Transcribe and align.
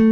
Két 0.00 0.08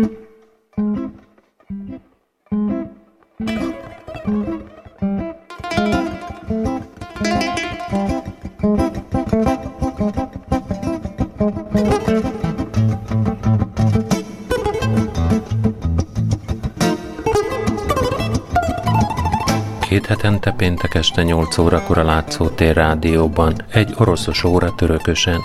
hetente 20.07 20.53
péntek 20.53 20.95
este 20.95 21.23
8 21.23 21.59
órakor 21.59 21.99
a 21.99 22.05
Látszótér 22.05 22.75
rádióban, 22.75 23.65
egy 23.73 23.95
oroszos 23.99 24.45
óra 24.45 24.75
törökösen. 24.75 25.41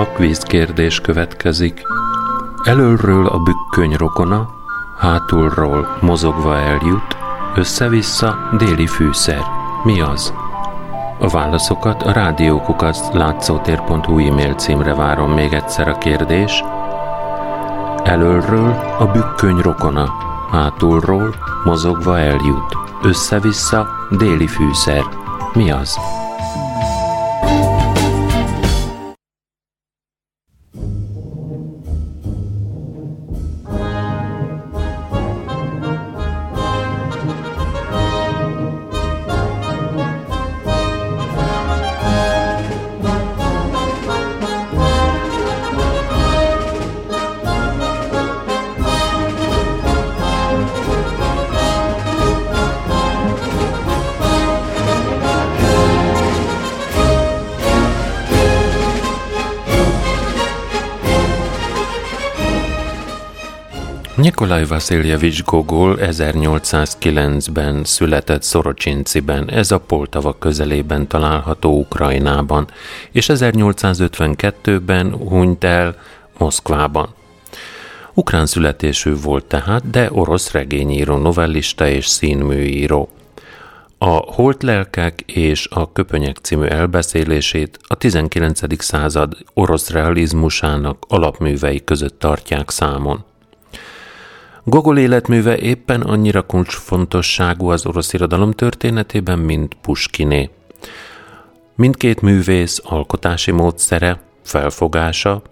A 0.00 0.06
kvíz 0.06 0.42
kérdés 0.42 1.00
következik. 1.00 1.82
Elölről 2.62 3.26
a 3.26 3.38
bükköny 3.38 3.94
rokona, 3.96 4.48
hátulról 4.98 5.98
mozogva 6.00 6.56
eljut, 6.58 7.16
össze-vissza 7.54 8.48
déli 8.58 8.86
fűszer. 8.86 9.42
Mi 9.84 10.00
az? 10.00 10.34
A 11.18 11.28
válaszokat 11.28 12.02
a 12.02 12.12
rádiókukat 12.12 12.96
látszótér.hu 13.12 14.18
e-mail 14.18 14.54
címre 14.54 14.94
várom 14.94 15.32
még 15.32 15.52
egyszer 15.52 15.88
a 15.88 15.98
kérdés. 15.98 16.64
Elölről 18.04 18.96
a 18.98 19.04
bükköny 19.04 19.58
rokona, 19.58 20.12
hátulról 20.50 21.34
mozogva 21.64 22.18
eljut, 22.18 22.76
össze-vissza 23.02 23.88
déli 24.10 24.46
fűszer. 24.46 25.02
Mi 25.52 25.70
az? 25.70 25.98
Nikolaj 64.40 64.66
Vasiljevics 64.66 65.42
Gogol 65.42 65.98
1809-ben 66.00 67.84
született 67.84 68.42
Szorocsinciben, 68.42 69.50
ez 69.50 69.70
a 69.70 69.78
Poltava 69.78 70.38
közelében 70.38 71.06
található 71.08 71.78
Ukrajnában, 71.78 72.66
és 73.12 73.26
1852-ben 73.32 75.12
hunyt 75.12 75.64
el 75.64 75.96
Moszkvában. 76.38 77.14
Ukrán 78.14 78.46
születésű 78.46 79.14
volt 79.22 79.44
tehát, 79.44 79.90
de 79.90 80.08
orosz 80.12 80.50
regényíró, 80.52 81.16
novellista 81.16 81.88
és 81.88 82.06
színműíró. 82.06 83.08
A 83.98 84.10
Holt 84.10 84.62
lelkek 84.62 85.20
és 85.26 85.68
a 85.70 85.92
Köpönyek 85.92 86.36
című 86.36 86.66
elbeszélését 86.66 87.78
a 87.86 87.94
19. 87.94 88.82
század 88.82 89.36
orosz 89.54 89.90
realizmusának 89.90 91.04
alapművei 91.08 91.84
között 91.84 92.18
tartják 92.18 92.70
számon. 92.70 93.28
Gogol 94.64 94.98
életműve 94.98 95.58
éppen 95.58 96.00
annyira 96.00 96.42
kulcsfontosságú 96.42 97.68
az 97.68 97.86
orosz 97.86 98.12
irodalom 98.12 98.52
történetében, 98.52 99.38
mint 99.38 99.76
Puskiné. 99.80 100.50
Mindkét 101.74 102.20
művész 102.20 102.80
alkotási 102.84 103.50
módszere, 103.50 104.20
felfogása 104.44 105.42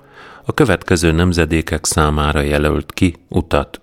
a 0.45 0.55
következő 0.55 1.13
nemzedékek 1.13 1.85
számára 1.85 2.41
jelölt 2.41 2.93
ki 2.93 3.15
utat. 3.29 3.81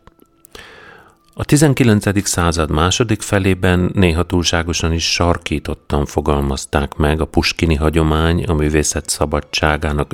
A 1.33 1.45
19. 1.45 2.27
század 2.27 2.71
második 2.71 3.21
felében 3.21 3.91
néha 3.93 4.23
túlságosan 4.23 4.93
is 4.93 5.11
sarkítottan 5.11 6.05
fogalmazták 6.05 6.95
meg 6.95 7.21
a 7.21 7.25
puskini 7.25 7.75
hagyomány 7.75 8.43
a 8.43 8.53
művészet 8.53 9.09
szabadságának 9.09 10.13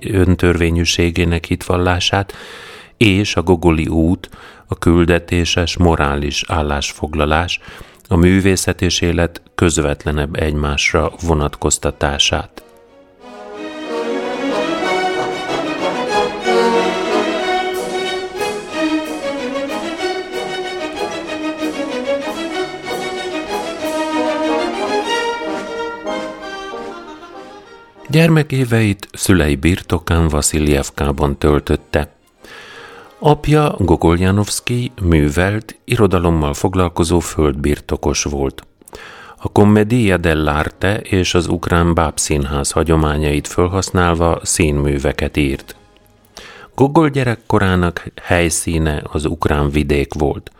öntörvényűségének 0.00 1.44
hitvallását, 1.44 2.32
és 2.96 3.36
a 3.36 3.42
Gogoli 3.42 3.86
út, 3.86 4.28
a 4.66 4.78
küldetéses, 4.78 5.76
morális 5.76 6.44
állásfoglalás, 6.48 7.60
a 8.08 8.16
művészet 8.16 8.82
és 8.82 9.00
élet 9.00 9.42
közvetlenebb 9.54 10.36
egymásra 10.36 11.12
vonatkoztatását. 11.20 12.64
Gyermekéveit 28.08 29.08
szülei 29.12 29.54
birtokán 29.54 30.28
Vasiljevkában 30.28 31.38
töltötte. 31.38 32.15
Apja 33.18 33.74
Gogol 33.78 34.18
Janovszki 34.18 34.92
művelt, 35.02 35.78
irodalommal 35.84 36.54
foglalkozó 36.54 37.18
földbirtokos 37.18 38.22
volt. 38.22 38.66
A 39.36 39.48
Commedia 39.48 40.16
dell'arte 40.20 41.00
és 41.02 41.34
az 41.34 41.46
ukrán 41.46 41.94
bábszínház 41.94 42.70
hagyományait 42.70 43.46
felhasználva 43.48 44.40
színműveket 44.42 45.36
írt. 45.36 45.76
Gogol 46.74 47.08
gyerekkorának 47.08 48.12
helyszíne 48.22 49.02
az 49.12 49.24
ukrán 49.24 49.70
vidék 49.70 50.14
volt. 50.14 50.50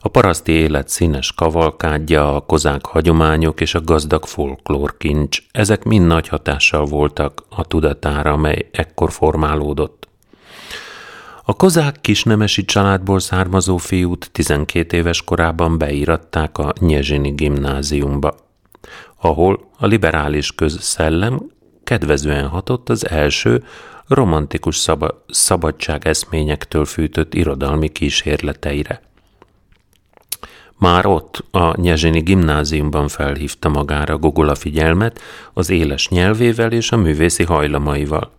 A 0.00 0.08
paraszti 0.08 0.52
élet 0.52 0.88
színes 0.88 1.32
kavalkádja, 1.32 2.34
a 2.36 2.40
kozák 2.40 2.86
hagyományok 2.86 3.60
és 3.60 3.74
a 3.74 3.80
gazdag 3.80 4.24
folklór 4.24 4.96
kincs, 4.96 5.42
ezek 5.52 5.84
mind 5.84 6.06
nagy 6.06 6.28
hatással 6.28 6.84
voltak 6.84 7.42
a 7.48 7.64
tudatára, 7.64 8.36
mely 8.36 8.68
ekkor 8.72 9.12
formálódott. 9.12 10.06
A 11.48 11.54
kozák 11.54 12.00
kisnemesi 12.00 12.64
családból 12.64 13.20
származó 13.20 13.76
fiút 13.76 14.28
12 14.32 14.96
éves 14.96 15.22
korában 15.24 15.78
beíratták 15.78 16.58
a 16.58 16.72
Nyezsini 16.80 17.30
gimnáziumba, 17.30 18.36
ahol 19.20 19.70
a 19.78 19.86
liberális 19.86 20.54
közszellem 20.54 21.50
kedvezően 21.84 22.48
hatott 22.48 22.88
az 22.88 23.08
első 23.08 23.64
romantikus 24.06 24.76
szaba- 24.76 25.14
szabadság 25.28 26.06
eszményektől 26.06 26.84
fűtött 26.84 27.34
irodalmi 27.34 27.88
kísérleteire. 27.88 29.00
Már 30.78 31.06
ott 31.06 31.44
a 31.50 31.80
Nyezsini 31.80 32.20
gimnáziumban 32.20 33.08
felhívta 33.08 33.68
magára 33.68 34.18
Gogola 34.18 34.54
figyelmet 34.54 35.20
az 35.52 35.70
éles 35.70 36.08
nyelvével 36.08 36.72
és 36.72 36.92
a 36.92 36.96
művészi 36.96 37.44
hajlamaival. 37.44 38.34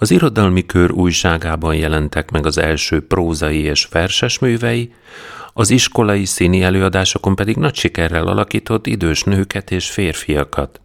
Az 0.00 0.10
irodalmi 0.10 0.66
kör 0.66 0.90
újságában 0.90 1.74
jelentek 1.74 2.30
meg 2.30 2.46
az 2.46 2.58
első 2.58 3.06
prózai 3.06 3.60
és 3.60 3.88
verses 3.90 4.38
művei, 4.38 4.92
az 5.52 5.70
iskolai 5.70 6.24
színi 6.24 6.62
előadásokon 6.62 7.34
pedig 7.34 7.56
nagy 7.56 7.74
sikerrel 7.74 8.26
alakított 8.26 8.86
idős 8.86 9.22
nőket 9.22 9.70
és 9.70 9.90
férfiakat. 9.90 10.80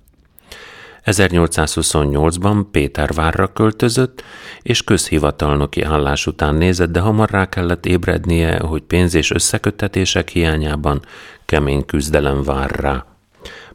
1828-ban 1.06 2.66
Pétervárra 2.72 3.53
költözött, 3.53 4.24
és 4.62 4.83
közhivatalnoki 4.83 5.81
állás 5.81 6.27
után 6.27 6.56
nézett, 6.56 6.92
de 6.92 7.00
hamar 7.00 7.30
rá 7.30 7.50
kellett 7.50 7.86
ébrednie, 7.86 8.59
hogy 8.59 8.81
pénz 8.81 9.13
és 9.13 9.31
összeköttetések 9.31 10.30
hiányában 10.30 11.01
kemény 11.45 11.86
küzdelem 11.86 12.44
vár 12.44 12.69
rá. 12.69 13.06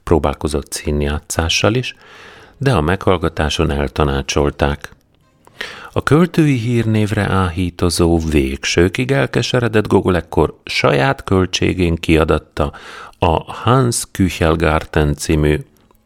Próbálkozott 0.03 0.73
színjátszással 0.73 1.75
is, 1.75 1.95
de 2.57 2.73
a 2.73 2.81
meghallgatáson 2.81 3.71
eltanácsolták. 3.71 4.97
A 5.99 6.03
költői 6.03 6.57
hírnévre 6.57 7.29
áhítozó 7.31 8.19
végsőkig 8.19 9.11
elkeseredett 9.11 9.87
Gogol 9.87 10.17
ekkor 10.17 10.61
saját 10.65 11.25
költségén 11.25 11.95
kiadatta 11.95 12.73
a 13.19 13.53
Hans 13.53 14.03
Küchelgarten 14.11 15.15
című 15.15 15.59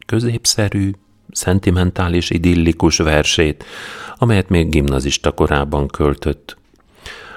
középszerű, 0.06 0.90
szentimentális, 1.30 2.30
idillikus 2.30 2.96
versét, 2.96 3.64
amelyet 4.16 4.48
még 4.48 4.68
gimnazista 4.68 5.30
korában 5.32 5.86
költött. 5.86 6.56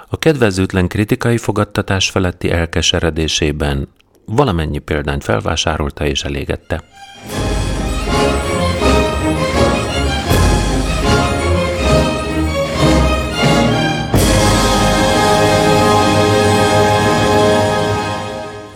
A 0.10 0.18
kedvezőtlen 0.18 0.88
kritikai 0.88 1.38
fogadtatás 1.38 2.10
feletti 2.10 2.52
elkeseredésében 2.52 3.88
valamennyi 4.26 4.80
példányt 4.80 5.24
felvásárolta 5.24 6.06
és 6.06 6.24
elégette. 6.24 6.84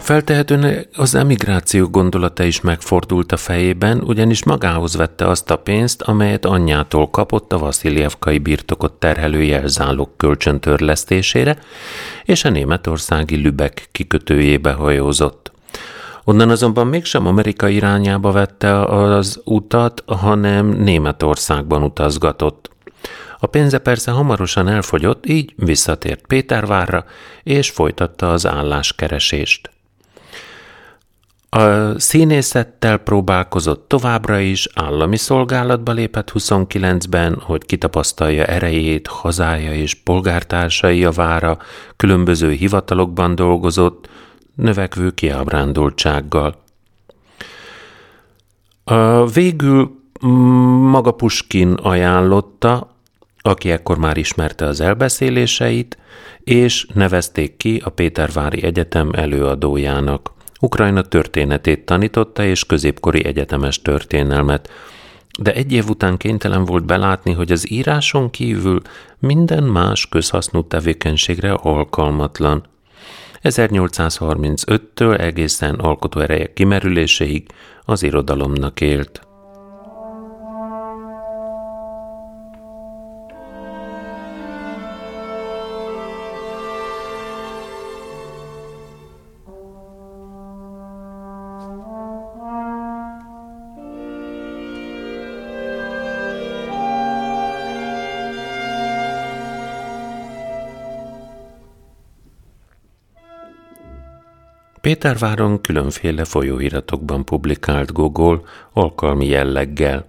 Feltehetően 0.09 0.87
az 0.95 1.15
emigráció 1.15 1.87
gondolata 1.87 2.43
is 2.43 2.61
megfordult 2.61 3.31
a 3.31 3.37
fejében, 3.37 4.01
ugyanis 4.01 4.43
magához 4.43 4.95
vette 4.95 5.27
azt 5.27 5.51
a 5.51 5.55
pénzt, 5.55 6.01
amelyet 6.01 6.45
anyjától 6.45 7.09
kapott 7.09 7.53
a 7.53 7.57
Vaszilievkai 7.57 8.37
birtokot 8.37 8.93
terhelő 8.93 9.43
jelzálog 9.43 10.09
kölcsöntörlesztésére, 10.17 11.57
és 12.23 12.43
a 12.45 12.49
németországi 12.49 13.35
Lübeck 13.35 13.87
kikötőjébe 13.91 14.71
hajózott. 14.71 15.51
Onnan 16.23 16.49
azonban 16.49 16.87
mégsem 16.87 17.27
Amerika 17.27 17.67
irányába 17.67 18.31
vette 18.31 18.83
az 18.83 19.41
utat, 19.43 20.03
hanem 20.05 20.67
Németországban 20.67 21.83
utazgatott. 21.83 22.69
A 23.39 23.47
pénze 23.47 23.77
persze 23.77 24.11
hamarosan 24.11 24.67
elfogyott, 24.67 25.25
így 25.25 25.53
visszatért 25.55 26.27
Pétervárra, 26.27 27.05
és 27.43 27.69
folytatta 27.69 28.31
az 28.31 28.45
álláskeresést. 28.47 29.69
A 31.49 31.99
színészettel 31.99 32.97
próbálkozott 32.97 33.87
továbbra 33.87 34.39
is, 34.39 34.67
állami 34.75 35.17
szolgálatba 35.17 35.91
lépett 35.91 36.31
29-ben, 36.33 37.39
hogy 37.41 37.65
kitapasztalja 37.65 38.45
erejét, 38.45 39.07
hazája 39.07 39.73
és 39.73 39.93
polgártársai 39.93 40.97
javára, 40.97 41.57
különböző 41.95 42.51
hivatalokban 42.51 43.35
dolgozott, 43.35 44.09
növekvő 44.55 45.11
kiábrándultsággal. 45.11 46.55
A 48.83 49.25
végül 49.25 49.91
maga 50.89 51.11
Puskin 51.11 51.73
ajánlotta, 51.73 52.95
aki 53.41 53.71
ekkor 53.71 53.97
már 53.97 54.17
ismerte 54.17 54.65
az 54.65 54.81
elbeszéléseit, 54.81 55.97
és 56.39 56.87
nevezték 56.93 57.57
ki 57.57 57.81
a 57.85 57.89
Pétervári 57.89 58.63
Egyetem 58.63 59.09
előadójának. 59.11 60.37
Ukrajna 60.59 61.01
történetét 61.01 61.85
tanította 61.85 62.43
és 62.43 62.65
középkori 62.65 63.25
egyetemes 63.25 63.81
történelmet, 63.81 64.69
de 65.39 65.53
egy 65.53 65.71
év 65.71 65.89
után 65.89 66.17
kénytelen 66.17 66.65
volt 66.65 66.85
belátni, 66.85 67.33
hogy 67.33 67.51
az 67.51 67.71
íráson 67.71 68.29
kívül 68.29 68.81
minden 69.19 69.63
más 69.63 70.09
közhasznú 70.09 70.67
tevékenységre 70.67 71.51
alkalmatlan. 71.51 72.63
1835-től 73.43 75.19
egészen 75.19 75.75
alkotóereje 75.75 76.53
kimerüléséig 76.53 77.47
az 77.85 78.03
irodalomnak 78.03 78.81
élt. 78.81 79.28
Péterváron 104.89 105.61
különféle 105.61 106.25
folyóiratokban 106.25 107.25
publikált 107.25 107.91
Gogol 107.91 108.47
alkalmi 108.73 109.25
jelleggel. 109.27 110.05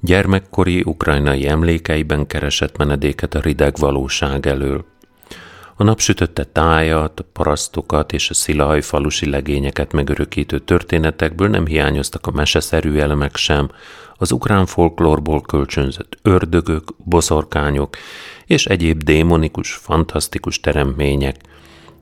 Gyermekkori 0.00 0.82
ukrajnai 0.84 1.48
emlékeiben 1.48 2.26
keresett 2.26 2.76
menedéket 2.76 3.34
a 3.34 3.40
rideg 3.40 3.76
valóság 3.78 4.46
elől. 4.46 4.84
A 5.76 5.82
napsütötte 5.82 6.44
tájat, 6.44 7.20
a 7.20 7.24
parasztokat 7.32 8.12
és 8.12 8.30
a 8.30 8.34
szilaj 8.34 8.80
falusi 8.80 9.30
legényeket 9.30 9.92
megörökítő 9.92 10.58
történetekből 10.58 11.48
nem 11.48 11.66
hiányoztak 11.66 12.26
a 12.26 12.30
meseszerű 12.30 12.98
elemek 12.98 13.36
sem, 13.36 13.70
az 14.16 14.32
ukrán 14.32 14.66
folklórból 14.66 15.40
kölcsönzött 15.40 16.18
ördögök, 16.22 16.88
boszorkányok 16.96 17.96
és 18.46 18.66
egyéb 18.66 19.02
démonikus, 19.02 19.72
fantasztikus 19.72 20.60
teremtmények, 20.60 21.36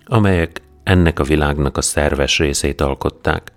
amelyek 0.06 0.62
ennek 0.82 1.19
a 1.19 1.25
világnak 1.25 1.77
a 1.77 1.82
szerves 1.82 2.38
részét 2.38 2.81
alkották. 2.81 3.53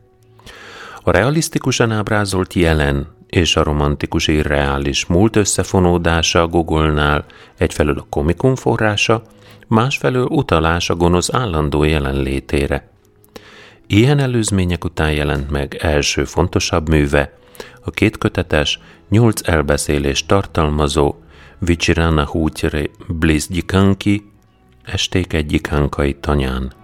A 1.04 1.12
realisztikusan 1.12 1.92
ábrázolt 1.92 2.54
jelen 2.54 3.08
és 3.28 3.56
a 3.56 3.64
romantikus 3.64 4.28
irreális 4.28 5.06
múlt 5.06 5.36
összefonódása 5.36 6.42
a 6.42 6.48
Gogolnál 6.48 7.25
egyfelől 7.58 7.98
a 7.98 8.06
komikum 8.10 8.56
forrása, 8.56 9.24
másfelől 9.68 10.25
utalás 10.25 10.90
a 10.90 10.96
gonosz 10.96 11.34
állandó 11.34 11.84
jelenlétére. 11.84 12.90
Ilyen 13.88 14.20
előzmények 14.20 14.84
után 14.84 15.12
jelent 15.12 15.52
meg 15.52 15.75
első 15.75 16.24
fontosabb 16.24 16.90
műve, 16.90 17.34
a 17.81 17.92
kétkötetes, 17.92 18.80
nyolc 19.10 19.48
elbeszélés 19.48 20.25
tartalmazó 20.25 21.16
Vicsirana 21.60 22.25
hútyre 22.25 22.84
Bliss 23.08 23.48
Gyikanki, 23.48 24.31
esték 24.84 25.34
egy 25.34 25.46
gyikankai 25.46 26.14
tanyán. 26.14 26.82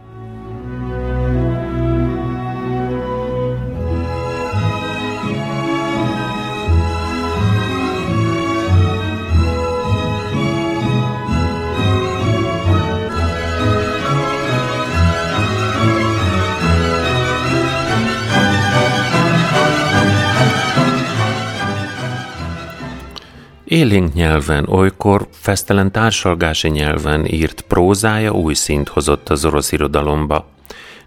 Élénk 23.70 24.14
nyelven, 24.14 24.68
olykor 24.68 25.28
fesztelen 25.32 25.92
társalgási 25.92 26.70
nyelven 26.70 27.26
írt 27.26 27.62
prózája 27.62 28.32
új 28.32 28.54
szint 28.54 28.88
hozott 28.88 29.30
az 29.30 29.46
orosz 29.46 29.72
irodalomba. 29.72 30.50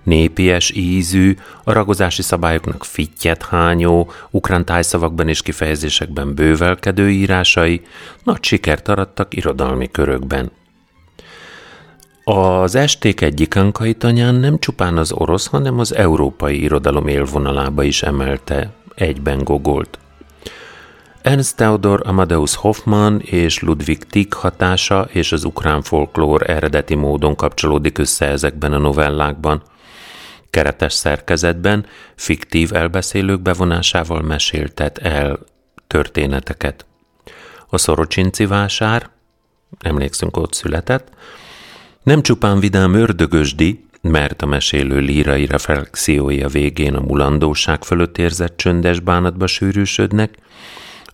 Népies, 0.02 0.70
ízű, 0.70 1.36
a 1.64 1.72
ragozási 1.72 2.22
szabályoknak 2.22 2.84
fittyet 2.84 3.42
hányó, 3.42 4.10
ukrán 4.30 4.64
tájszavakban 4.64 5.28
és 5.28 5.42
kifejezésekben 5.42 6.34
bővelkedő 6.34 7.10
írásai 7.10 7.82
nagy 8.24 8.44
sikert 8.44 8.88
arattak 8.88 9.36
irodalmi 9.36 9.90
körökben. 9.90 10.50
Az 12.24 12.74
esték 12.74 13.20
egyik 13.20 13.58
tanyán 13.98 14.34
nem 14.34 14.58
csupán 14.58 14.96
az 14.96 15.12
orosz, 15.12 15.46
hanem 15.46 15.78
az 15.78 15.94
európai 15.94 16.62
irodalom 16.62 17.08
élvonalába 17.08 17.82
is 17.82 18.02
emelte 18.02 18.72
egyben 18.94 19.44
gogolt. 19.44 20.01
Ernst 21.22 21.56
Theodor 21.56 22.00
Amadeus 22.04 22.54
Hoffmann 22.54 23.18
és 23.18 23.60
Ludwig 23.60 24.04
Tieck 24.04 24.32
hatása 24.32 25.08
és 25.12 25.32
az 25.32 25.44
ukrán 25.44 25.82
folklór 25.82 26.50
eredeti 26.50 26.94
módon 26.94 27.36
kapcsolódik 27.36 27.98
össze 27.98 28.26
ezekben 28.26 28.72
a 28.72 28.78
novellákban. 28.78 29.62
Keretes 30.50 30.92
szerkezetben, 30.92 31.86
fiktív 32.14 32.74
elbeszélők 32.74 33.40
bevonásával 33.40 34.22
meséltet 34.22 34.98
el 34.98 35.38
történeteket. 35.86 36.86
A 37.68 37.78
Szorocsinci 37.78 38.46
vásár, 38.46 39.10
emlékszünk 39.80 40.36
ott 40.36 40.54
született, 40.54 41.08
nem 42.02 42.22
csupán 42.22 42.60
vidám 42.60 42.94
ördögösdi, 42.94 43.84
mert 44.00 44.42
a 44.42 44.46
mesélő 44.46 44.98
lírai 44.98 45.46
reflexiói 45.46 46.42
a 46.42 46.48
végén 46.48 46.94
a 46.94 47.00
mulandóság 47.00 47.84
fölött 47.84 48.18
érzett 48.18 48.56
csöndes 48.56 49.00
bánatba 49.00 49.46
sűrűsödnek, 49.46 50.38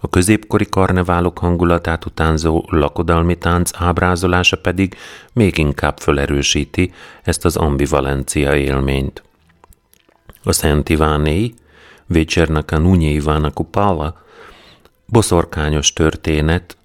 a 0.01 0.09
középkori 0.09 0.67
karneválok 0.69 1.39
hangulatát 1.39 2.05
utánzó 2.05 2.65
lakodalmi 2.69 3.39
tánc 3.39 3.71
ábrázolása 3.75 4.57
pedig 4.57 4.97
még 5.33 5.59
inkább 5.59 5.99
felerősíti 5.99 6.93
ezt 7.23 7.45
az 7.45 7.57
ambivalencia 7.57 8.57
élményt. 8.57 9.23
A 10.43 10.53
Szent 10.53 10.89
Ivánéi, 10.89 11.55
Vécsernak 12.07 12.71
a 12.71 12.79
Nunyi 12.79 13.11
Ivának 13.11 13.61
Upala, 13.61 14.23
boszorkányos 15.07 15.93
történet, 15.93 16.77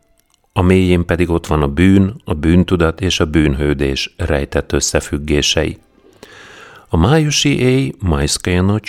a 0.54 0.62
mélyén 0.62 1.06
pedig 1.06 1.30
ott 1.30 1.48
van 1.48 1.62
a 1.62 1.68
bűn, 1.68 2.22
a 2.26 2.34
bűntudat 2.34 3.02
és 3.02 3.20
a 3.20 3.26
bűnhődés 3.26 4.14
rejtett 4.18 4.72
összefüggései. 4.72 5.78
A 6.90 6.98
májusi 6.98 7.60
éj, 7.60 7.94
Majszkaja 8.00 8.80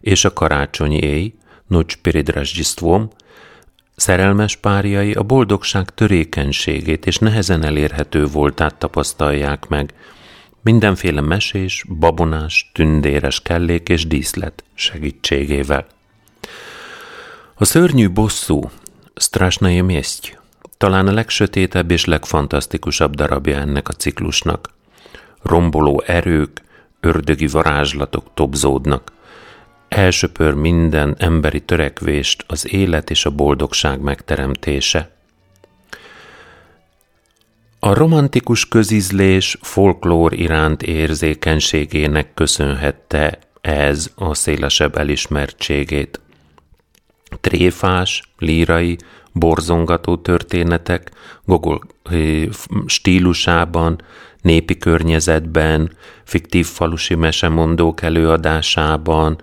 és 0.00 0.24
a 0.24 0.32
karácsonyi 0.32 0.98
éj, 0.98 1.34
Nocs 1.66 1.96
Peridrasgyistvom, 1.96 3.10
Szerelmes 3.96 4.56
párjai 4.56 5.12
a 5.12 5.22
boldogság 5.22 5.90
törékenységét 5.90 7.06
és 7.06 7.18
nehezen 7.18 7.64
elérhető 7.64 8.26
voltát 8.26 8.74
tapasztalják 8.74 9.68
meg, 9.68 9.94
mindenféle 10.62 11.20
mesés, 11.20 11.84
babonás, 11.98 12.70
tündéres 12.74 13.42
kellék 13.42 13.88
és 13.88 14.06
díszlet 14.06 14.64
segítségével. 14.74 15.86
A 17.54 17.64
szörnyű 17.64 18.10
bosszú, 18.10 18.70
Strasnaje 19.14 19.82
Miestyj, 19.82 20.36
talán 20.76 21.06
a 21.06 21.12
legsötétebb 21.12 21.90
és 21.90 22.04
legfantasztikusabb 22.04 23.14
darabja 23.14 23.58
ennek 23.58 23.88
a 23.88 23.92
ciklusnak. 23.92 24.70
Romboló 25.42 26.02
erők, 26.06 26.62
ördögi 27.00 27.46
varázslatok 27.46 28.26
tobzódnak. 28.34 29.12
Elsöpör 29.94 30.54
minden 30.54 31.14
emberi 31.18 31.60
törekvést 31.60 32.44
az 32.46 32.72
élet 32.72 33.10
és 33.10 33.24
a 33.26 33.30
boldogság 33.30 34.00
megteremtése. 34.00 35.10
A 37.78 37.94
romantikus 37.94 38.68
közizlés 38.68 39.58
folklór 39.60 40.32
iránt 40.32 40.82
érzékenységének 40.82 42.34
köszönhette 42.34 43.38
ez 43.60 44.10
a 44.14 44.34
szélesebb 44.34 44.96
elismertségét. 44.96 46.20
Tréfás, 47.40 48.22
lírai, 48.38 48.96
borzongató 49.32 50.16
történetek 50.16 51.10
Gogol 51.44 51.80
stílusában, 52.86 54.02
népi 54.40 54.78
környezetben, 54.78 55.96
fiktív 56.24 56.66
falusi 56.66 57.14
mesemondók 57.14 58.02
előadásában, 58.02 59.38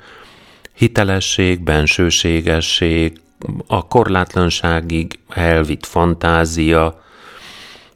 hitelesség, 0.82 1.60
bensőségesség, 1.60 3.22
a 3.68 3.88
korlátlanságig 3.88 5.20
elvitt 5.30 5.86
fantázia, 5.86 7.04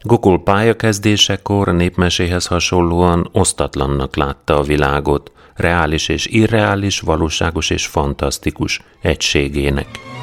Gogol 0.00 0.42
pályakezdésekor 0.42 1.68
a 1.68 1.72
népmeséhez 1.72 2.46
hasonlóan 2.46 3.28
osztatlannak 3.32 4.16
látta 4.16 4.58
a 4.58 4.62
világot, 4.62 5.32
reális 5.54 6.08
és 6.08 6.26
irreális, 6.26 7.00
valóságos 7.00 7.70
és 7.70 7.86
fantasztikus 7.86 8.80
egységének. 9.00 10.15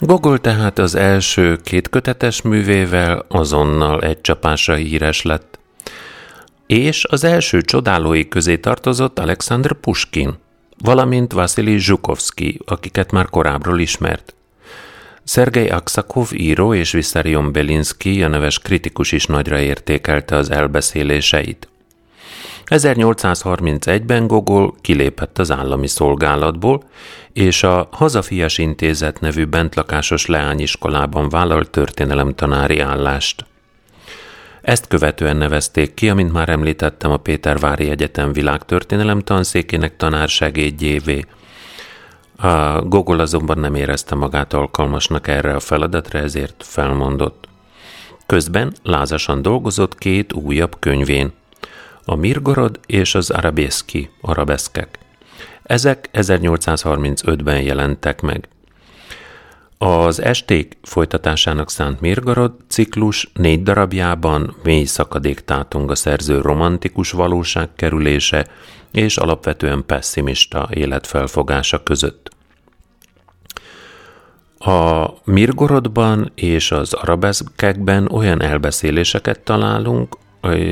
Gogol 0.00 0.38
tehát 0.38 0.78
az 0.78 0.94
első 0.94 1.56
két 1.64 1.88
kötetes 1.88 2.42
művével 2.42 3.24
azonnal 3.28 4.02
egy 4.02 4.20
csapásra 4.20 4.74
híres 4.74 5.22
lett. 5.22 5.58
És 6.66 7.04
az 7.04 7.24
első 7.24 7.60
csodálói 7.60 8.28
közé 8.28 8.56
tartozott 8.56 9.18
Alexander 9.18 9.72
Pushkin, 9.72 10.38
valamint 10.82 11.32
Vasily 11.32 11.78
Zsukovsky, 11.78 12.60
akiket 12.66 13.12
már 13.12 13.28
korábbról 13.28 13.80
ismert. 13.80 14.34
Szergei 15.24 15.68
Aksakov 15.68 16.28
író 16.32 16.74
és 16.74 16.92
Vissarion 16.92 17.52
Belinsky, 17.52 18.22
a 18.22 18.28
neves 18.28 18.58
kritikus 18.58 19.12
is 19.12 19.26
nagyra 19.26 19.58
értékelte 19.58 20.36
az 20.36 20.50
elbeszéléseit. 20.50 21.68
1831-ben 22.66 24.26
Gogol 24.26 24.74
kilépett 24.80 25.38
az 25.38 25.50
állami 25.50 25.86
szolgálatból, 25.86 26.82
és 27.38 27.62
a 27.62 27.88
Hazafias 27.90 28.58
Intézet 28.58 29.20
nevű 29.20 29.44
bentlakásos 29.44 30.26
leányiskolában 30.26 31.28
vállalt 31.28 31.70
történelemtanári 31.70 32.80
állást. 32.80 33.44
Ezt 34.62 34.86
követően 34.86 35.36
nevezték 35.36 35.94
ki, 35.94 36.08
amint 36.08 36.32
már 36.32 36.48
említettem, 36.48 37.10
a 37.10 37.16
Pétervári 37.16 37.90
Egyetem 37.90 38.32
világtörténelem 38.32 39.20
tanszékének 39.20 39.96
tanársegédjévé. 39.96 41.24
A 42.36 42.80
Gogol 42.80 43.20
azonban 43.20 43.58
nem 43.58 43.74
érezte 43.74 44.14
magát 44.14 44.52
alkalmasnak 44.52 45.28
erre 45.28 45.54
a 45.54 45.60
feladatra, 45.60 46.18
ezért 46.18 46.64
felmondott. 46.66 47.48
Közben 48.26 48.72
lázasan 48.82 49.42
dolgozott 49.42 49.98
két 49.98 50.32
újabb 50.32 50.76
könyvén, 50.78 51.32
a 52.04 52.14
Mirgorod 52.14 52.80
és 52.86 53.14
az 53.14 53.30
Arabeszki, 53.30 54.10
arabeszkek. 54.20 54.98
Ezek 55.68 56.08
1835-ben 56.12 57.60
jelentek 57.60 58.20
meg. 58.20 58.48
Az 59.78 60.22
esték 60.22 60.76
folytatásának 60.82 61.70
szánt 61.70 62.00
Mirgorod 62.00 62.52
ciklus 62.68 63.30
négy 63.34 63.62
darabjában 63.62 64.56
mély 64.62 64.84
szakadék 64.84 65.40
tátong 65.40 65.90
a 65.90 65.94
szerző 65.94 66.40
romantikus 66.40 67.10
valóság 67.10 67.68
kerülése 67.76 68.46
és 68.92 69.16
alapvetően 69.16 69.86
pessimista 69.86 70.68
életfelfogása 70.72 71.82
között. 71.82 72.30
A 74.58 75.06
Mirgorodban 75.24 76.32
és 76.34 76.70
az 76.70 76.92
arabeszkekben 76.92 78.08
olyan 78.12 78.42
elbeszéléseket 78.42 79.40
találunk, 79.40 80.16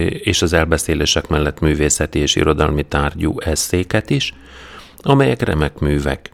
és 0.09 0.43
az 0.43 0.53
elbeszélések 0.53 1.29
mellett 1.29 1.61
művészeti 1.61 2.19
és 2.19 2.37
irodalmi 2.37 2.83
tárgyú 2.83 3.41
eszéket 3.41 4.11
is, 4.11 4.35
amelyek 5.03 5.43
remek 5.43 5.79
művek. 5.79 6.31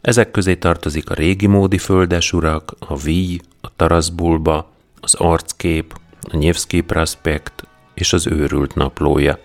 Ezek 0.00 0.30
közé 0.30 0.54
tartozik 0.54 1.10
a 1.10 1.14
régi 1.14 1.46
módi 1.46 1.78
földesurak, 1.78 2.74
a 2.78 2.96
víj, 2.96 3.38
a 3.60 3.76
taraszbulba, 3.76 4.70
az 5.00 5.14
arckép, 5.14 5.94
a 6.20 6.36
Nyevszki 6.36 6.80
prospekt 6.80 7.66
és 7.94 8.12
az 8.12 8.26
őrült 8.26 8.74
naplója. 8.74 9.38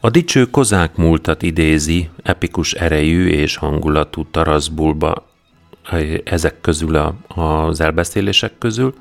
A 0.00 0.10
dicső 0.10 0.50
kozák 0.50 0.96
múltat 0.96 1.42
idézi, 1.42 2.10
epikus 2.22 2.72
erejű 2.72 3.28
és 3.28 3.56
hangulatú 3.56 4.26
taraszbulba 4.30 5.26
ezek 6.24 6.60
közül 6.60 6.96
a, 6.96 7.14
az 7.28 7.80
elbeszélések 7.80 8.58
közül, 8.58 8.94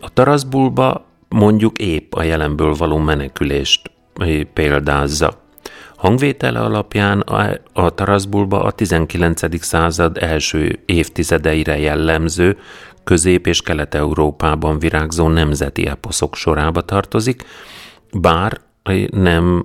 a 0.00 0.08
taraszbulba 0.12 1.04
mondjuk 1.28 1.78
épp 1.78 2.14
a 2.14 2.22
jelenből 2.22 2.74
való 2.74 2.98
menekülést 2.98 3.90
példázza. 4.52 5.41
Hangvétele 6.02 6.60
alapján 6.60 7.20
a, 7.20 7.50
a 7.72 7.90
taraszbulba 7.90 8.62
a 8.62 8.70
19. 8.70 9.64
század 9.64 10.16
első 10.20 10.82
évtizedeire 10.86 11.78
jellemző 11.78 12.58
közép- 13.04 13.46
és 13.46 13.62
kelet-európában 13.62 14.78
virágzó 14.78 15.28
nemzeti 15.28 15.86
eposzok 15.86 16.34
sorába 16.34 16.80
tartozik, 16.80 17.44
bár 18.12 18.60
nem 19.10 19.62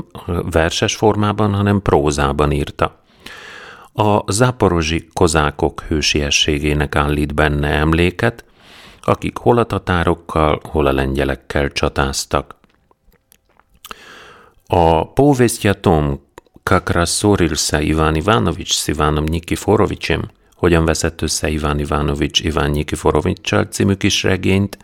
verses 0.52 0.96
formában, 0.96 1.54
hanem 1.54 1.82
prózában 1.82 2.52
írta. 2.52 3.00
A 3.94 4.32
záporozsi 4.32 5.08
kozákok 5.14 5.82
hősiességének 5.82 6.96
állít 6.96 7.34
benne 7.34 7.70
emléket, 7.70 8.46
akik 9.02 9.38
hol 9.38 9.58
a 9.58 9.64
tatárokkal, 9.64 10.60
hol 10.64 10.86
a 10.86 10.94
lengyelekkel 10.94 11.72
csatáztak. 11.72 12.56
A 14.68 15.14
Povestja 15.14 15.74
Tom 15.74 16.26
Kakrasorilsa 16.68 17.80
Iván 17.80 18.16
Ivanovics 18.16 18.74
s 18.74 18.88
Ivánom 18.88 19.24
Nikiforovicsem, 19.24 20.30
hogyan 20.56 20.86
veszett 20.86 21.22
össze 21.22 21.50
Iván 21.50 21.80
Ivanovics 21.80 22.40
Iván 22.40 22.72
Nikiforovicsal 22.72 23.64
című 23.64 23.94
kis 23.94 24.24
regényt, 24.24 24.78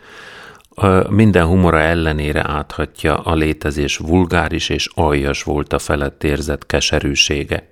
minden 1.08 1.46
humora 1.46 1.80
ellenére 1.80 2.50
áthatja 2.50 3.16
a 3.16 3.34
létezés 3.34 3.96
vulgáris 3.96 4.68
és 4.68 4.88
aljas 4.94 5.42
volt 5.42 5.72
a 5.72 5.78
felett 5.78 6.24
érzett 6.24 6.66
keserűsége. 6.66 7.68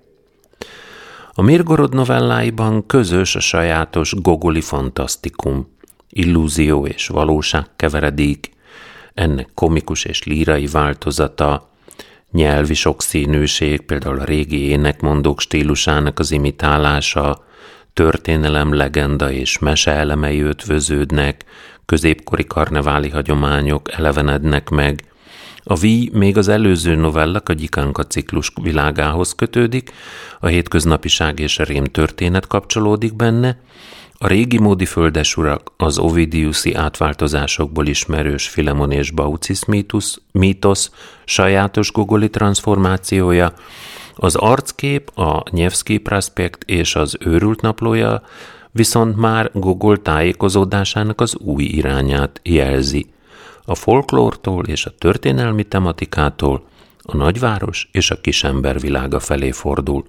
A 1.32 1.42
Mirgorod 1.42 1.94
novelláiban 1.94 2.86
közös 2.86 3.36
a 3.36 3.40
sajátos 3.40 4.14
gogoli 4.14 4.60
fantasztikum, 4.60 5.76
illúzió 6.08 6.86
és 6.86 7.06
valóság 7.06 7.66
keveredik, 7.76 8.50
ennek 9.14 9.48
komikus 9.54 10.04
és 10.04 10.22
lírai 10.22 10.66
változata, 10.66 11.70
nyelvi 12.32 12.74
sokszínűség, 12.74 13.80
például 13.80 14.18
a 14.18 14.24
régi 14.24 14.68
énekmondók 14.68 15.40
stílusának 15.40 16.18
az 16.18 16.30
imitálása, 16.30 17.44
történelem, 17.92 18.74
legenda 18.74 19.30
és 19.30 19.58
mese 19.58 19.90
elemei 19.90 20.40
ötvöződnek, 20.40 21.44
középkori 21.86 22.44
karneváli 22.44 23.08
hagyományok 23.08 23.92
elevenednek 23.92 24.68
meg. 24.68 25.04
A 25.64 25.74
víj 25.74 26.10
még 26.12 26.36
az 26.36 26.48
előző 26.48 26.94
novellak 26.94 27.48
a 27.48 27.52
Gyikánka 27.52 28.06
ciklus 28.06 28.52
világához 28.62 29.34
kötődik, 29.34 29.92
a 30.40 30.46
hétköznapiság 30.46 31.38
és 31.38 31.58
a 31.58 31.64
rém 31.64 31.84
történet 31.84 32.46
kapcsolódik 32.46 33.16
benne, 33.16 33.58
a 34.22 34.26
régi 34.26 34.58
módi 34.58 34.84
földesurak 34.84 35.72
az 35.76 35.98
Ovidiuszi 35.98 36.74
átváltozásokból 36.74 37.86
ismerős 37.86 38.48
Filemon 38.48 38.90
és 38.90 39.10
Baucis 39.10 39.64
mítusz, 39.64 40.20
mítosz 40.32 40.90
sajátos 41.24 41.92
gogoli 41.92 42.30
transformációja, 42.30 43.52
az 44.14 44.34
arckép, 44.34 45.18
a 45.18 45.42
Nyevszki 45.50 45.98
prospekt 45.98 46.62
és 46.64 46.94
az 46.94 47.16
őrült 47.20 47.60
naplója 47.60 48.22
viszont 48.70 49.16
már 49.16 49.50
Gogol 49.54 50.02
tájékozódásának 50.02 51.20
az 51.20 51.36
új 51.36 51.64
irányát 51.64 52.40
jelzi. 52.42 53.06
A 53.64 53.74
folklórtól 53.74 54.64
és 54.64 54.86
a 54.86 54.94
történelmi 54.98 55.62
tematikától 55.62 56.64
a 57.02 57.16
nagyváros 57.16 57.88
és 57.92 58.10
a 58.10 58.20
kisember 58.20 58.80
világa 58.80 59.20
felé 59.20 59.50
fordul. 59.50 60.04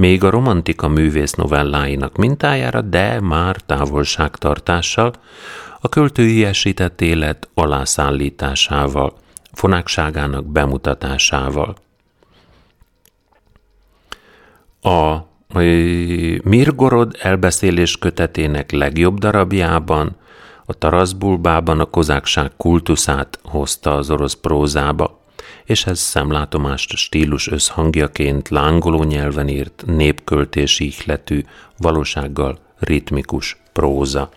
Még 0.00 0.24
a 0.24 0.30
romantika 0.30 0.88
művész 0.88 1.32
novelláinak 1.32 2.16
mintájára, 2.16 2.80
de 2.80 3.20
már 3.20 3.56
távolságtartással, 3.56 5.12
a 5.80 5.88
költői 5.88 6.44
esített 6.44 7.00
élet 7.00 7.48
alászállításával, 7.54 9.14
fonákságának 9.52 10.46
bemutatásával. 10.46 11.74
A 14.82 15.16
Mirgorod 16.42 17.16
elbeszélés 17.18 17.98
kötetének 17.98 18.70
legjobb 18.70 19.18
darabjában, 19.18 20.16
a 20.64 20.74
Taraszbulbában 20.74 21.80
a 21.80 21.84
kozákság 21.84 22.50
kultuszát 22.56 23.38
hozta 23.42 23.94
az 23.94 24.10
orosz 24.10 24.34
prózába, 24.34 25.19
és 25.70 25.86
ez 25.86 25.98
szemlátomást 25.98 26.96
stílus 26.96 27.48
összhangjaként 27.48 28.48
lángoló 28.48 29.02
nyelven 29.02 29.48
írt, 29.48 29.82
népköltési 29.86 30.86
ihletű, 30.86 31.44
valósággal 31.76 32.58
ritmikus 32.78 33.56
próza. 33.72 34.30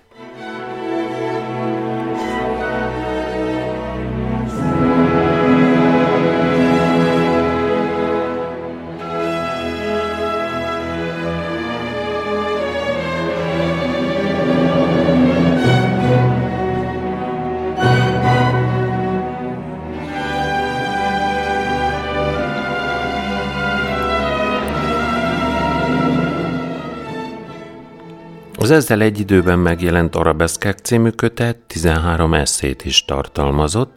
Az 28.64 28.72
ezzel 28.72 29.02
egy 29.02 29.20
időben 29.20 29.60
megjelent 29.60 30.16
Arabeszkák 30.16 30.78
című 30.78 31.10
kötet 31.10 31.58
13 31.58 32.34
eszét 32.34 32.86
is 32.86 33.06
tartalmazott, 33.06 33.96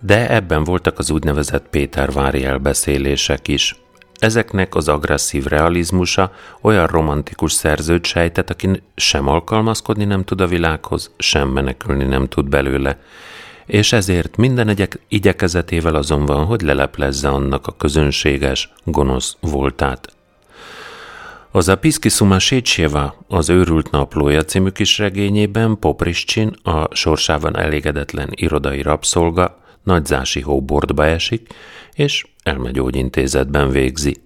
de 0.00 0.30
ebben 0.30 0.64
voltak 0.64 0.98
az 0.98 1.10
úgynevezett 1.10 1.68
Pétervári 1.70 2.44
elbeszélések 2.44 3.48
is. 3.48 3.76
Ezeknek 4.18 4.74
az 4.74 4.88
agresszív 4.88 5.44
realizmusa 5.44 6.32
olyan 6.60 6.86
romantikus 6.86 7.52
szerzőt 7.52 8.06
sejtett, 8.06 8.50
aki 8.50 8.82
sem 8.96 9.28
alkalmazkodni 9.28 10.04
nem 10.04 10.24
tud 10.24 10.40
a 10.40 10.46
világhoz, 10.46 11.10
sem 11.18 11.48
menekülni 11.48 12.04
nem 12.04 12.28
tud 12.28 12.48
belőle, 12.48 12.98
és 13.66 13.92
ezért 13.92 14.36
minden 14.36 14.68
egyek 14.68 15.00
igyekezetével 15.08 15.94
azon 15.94 16.26
van, 16.26 16.44
hogy 16.44 16.60
leleplezze 16.60 17.28
annak 17.28 17.66
a 17.66 17.76
közönséges, 17.76 18.72
gonosz 18.84 19.36
voltát. 19.40 20.18
A 21.52 21.74
Piszkiszuma 21.74 22.38
Sécsjeva, 22.38 23.14
az 23.28 23.48
őrült 23.48 23.90
naplója 23.90 24.42
című 24.42 24.68
kis 24.68 24.98
regényében 24.98 25.78
Popriscsin, 25.78 26.54
a 26.62 26.94
sorsában 26.94 27.56
elégedetlen 27.56 28.28
irodai 28.30 28.82
rabszolga, 28.82 29.58
nagyzási 29.82 30.40
hóbordba 30.40 31.04
esik, 31.04 31.54
és 31.94 32.26
elmegyógyintézetben 32.42 33.70
végzi. 33.70 34.16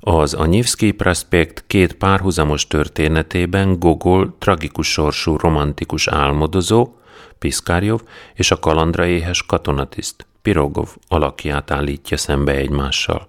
Az 0.00 0.34
Anyivszki 0.34 0.90
Prospekt 0.90 1.64
két 1.66 1.92
párhuzamos 1.92 2.66
történetében 2.66 3.78
Gogol 3.78 4.36
tragikus 4.38 4.92
sorsú 4.92 5.36
romantikus 5.36 6.08
álmodozó, 6.08 6.92
Piszkárjov 7.38 8.00
és 8.34 8.50
a 8.50 8.58
kalandra 8.58 9.06
éhes 9.06 9.46
katonatiszt, 9.46 10.26
Pirogov 10.42 10.96
alakját 11.08 11.70
állítja 11.70 12.16
szembe 12.16 12.52
egymással. 12.52 13.28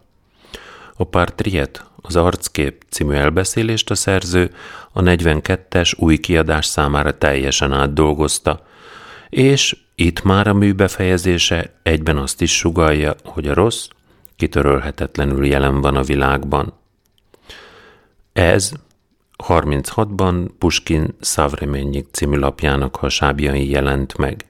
A 1.02 1.04
Partriet, 1.04 1.86
az 2.02 2.16
Arckép 2.16 2.84
című 2.90 3.14
elbeszélést 3.14 3.90
a 3.90 3.96
szerző 3.96 4.52
a 4.92 5.02
42-es 5.02 6.00
új 6.00 6.18
kiadás 6.18 6.66
számára 6.66 7.18
teljesen 7.18 7.74
átdolgozta, 7.74 8.66
és 9.30 9.78
itt 9.96 10.24
már 10.24 10.48
a 10.48 10.54
mű 10.54 10.74
befejezése 10.74 11.74
egyben 11.84 12.18
azt 12.18 12.42
is 12.42 12.58
sugalja, 12.58 13.16
hogy 13.24 13.48
a 13.48 13.54
rossz 13.54 13.88
kitörölhetetlenül 14.36 15.46
jelen 15.46 15.82
van 15.82 15.96
a 15.96 16.04
világban. 16.04 16.74
Ez 18.34 18.72
36-ban 19.48 20.50
Puskin 20.58 21.16
Szavremennyik 21.20 22.08
című 22.12 22.38
lapjának 22.38 22.96
hasábjain 22.96 23.70
jelent 23.70 24.18
meg. 24.18 24.49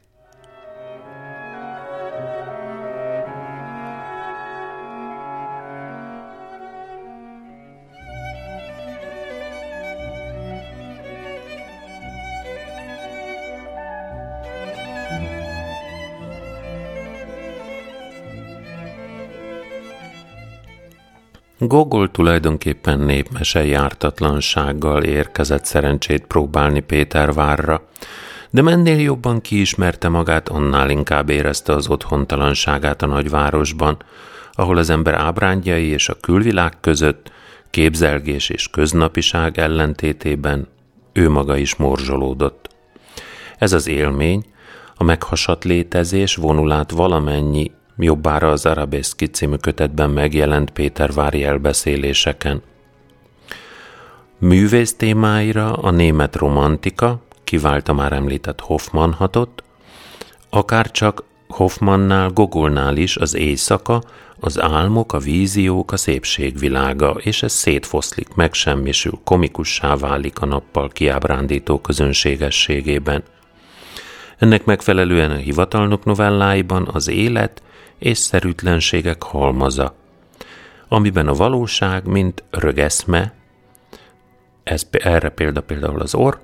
Gogol 21.59 22.11
tulajdonképpen 22.11 22.99
népmese 22.99 23.65
jártatlansággal 23.65 25.03
érkezett 25.03 25.65
szerencsét 25.65 26.25
próbálni 26.25 26.79
Pétervárra, 26.79 27.81
de 28.49 28.61
mennél 28.61 28.99
jobban 28.99 29.41
kiismerte 29.41 30.09
magát, 30.09 30.49
annál 30.49 30.89
inkább 30.89 31.29
érezte 31.29 31.73
az 31.73 31.89
otthontalanságát 31.89 33.01
a 33.01 33.05
nagyvárosban, 33.05 33.97
ahol 34.51 34.77
az 34.77 34.89
ember 34.89 35.13
ábrándjai 35.13 35.85
és 35.85 36.09
a 36.09 36.17
külvilág 36.21 36.73
között, 36.79 37.31
képzelgés 37.69 38.49
és 38.49 38.67
köznapiság 38.67 39.57
ellentétében 39.57 40.67
ő 41.13 41.29
maga 41.29 41.57
is 41.57 41.75
morzsolódott. 41.75 42.69
Ez 43.57 43.73
az 43.73 43.87
élmény, 43.87 44.45
a 44.95 45.03
meghasadt 45.03 45.63
létezés 45.63 46.35
vonulát 46.35 46.91
valamennyi 46.91 47.71
jobbára 47.99 48.51
az 48.51 48.65
Arabeszki 48.65 49.25
című 49.25 49.55
kötetben 49.55 50.09
megjelent 50.09 50.69
Pétervári 50.69 51.43
elbeszéléseken. 51.43 52.61
Művész 54.37 54.95
témáira 54.95 55.73
a 55.73 55.91
német 55.91 56.35
romantika, 56.35 57.21
kiválta 57.43 57.93
már 57.93 58.13
említett 58.13 58.59
Hoffman 58.59 59.13
hatott, 59.13 59.63
akár 60.49 60.91
csak 60.91 61.23
Hoffmannál, 61.47 62.29
Gogolnál 62.29 62.97
is 62.97 63.17
az 63.17 63.35
éjszaka, 63.35 64.03
az 64.39 64.61
álmok, 64.61 65.13
a 65.13 65.17
víziók, 65.17 65.91
a 65.91 65.97
szépség 65.97 66.57
világa, 66.57 67.09
és 67.09 67.43
ez 67.43 67.51
szétfoszlik, 67.51 68.33
megsemmisül, 68.35 69.19
komikussá 69.23 69.95
válik 69.95 70.41
a 70.41 70.45
nappal 70.45 70.87
kiábrándító 70.87 71.79
közönségességében. 71.79 73.23
Ennek 74.37 74.65
megfelelően 74.65 75.31
a 75.31 75.35
hivatalnok 75.35 76.05
novelláiban 76.05 76.89
az 76.93 77.07
élet 77.07 77.61
és 77.99 78.17
szerűtlenségek 78.17 79.23
halmaza, 79.23 79.95
amiben 80.87 81.27
a 81.27 81.33
valóság, 81.33 82.05
mint 82.05 82.43
rögeszme, 82.49 83.33
ez, 84.63 84.87
erre 84.91 85.29
példa 85.29 85.61
például 85.61 85.99
az 85.99 86.15
orr, 86.15 86.37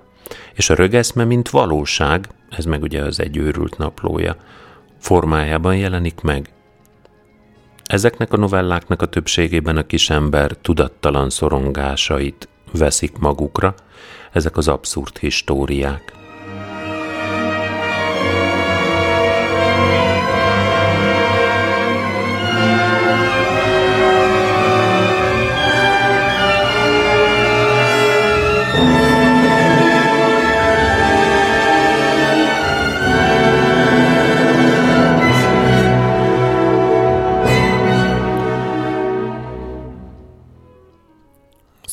és 0.53 0.69
a 0.69 0.75
rögeszme, 0.75 1.23
mint 1.23 1.49
valóság, 1.49 2.27
ez 2.49 2.65
meg 2.65 2.81
ugye 2.81 3.03
az 3.03 3.19
egy 3.19 3.37
őrült 3.37 3.77
naplója, 3.77 4.35
formájában 4.99 5.77
jelenik 5.77 6.21
meg. 6.21 6.49
Ezeknek 7.83 8.33
a 8.33 8.37
novelláknak 8.37 9.01
a 9.01 9.05
többségében 9.05 9.77
a 9.77 9.85
kisember 9.85 10.51
tudattalan 10.51 11.29
szorongásait 11.29 12.47
veszik 12.71 13.17
magukra, 13.17 13.75
ezek 14.31 14.57
az 14.57 14.67
abszurd 14.67 15.17
históriák. 15.17 16.24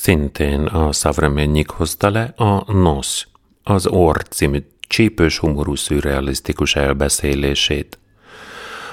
Szintén 0.02 0.60
a 0.60 0.92
Szavremennyik 0.92 1.70
hozta 1.70 2.10
le 2.10 2.32
a 2.36 2.72
Nos, 2.72 3.26
az 3.62 3.86
Or 3.86 4.22
című 4.22 4.62
csípős 4.88 5.38
humorú 5.38 5.74
szürrealisztikus 5.74 6.76
elbeszélését. 6.76 7.98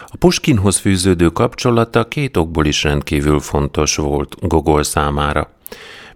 A 0.06 0.18
Puskinhoz 0.20 0.78
fűződő 0.78 1.30
kapcsolata 1.30 2.08
két 2.08 2.38
okból 2.38 2.66
is 2.66 2.84
rendkívül 2.84 3.40
fontos 3.40 3.96
volt 3.96 4.36
Gogol 4.48 4.84
számára. 4.84 5.52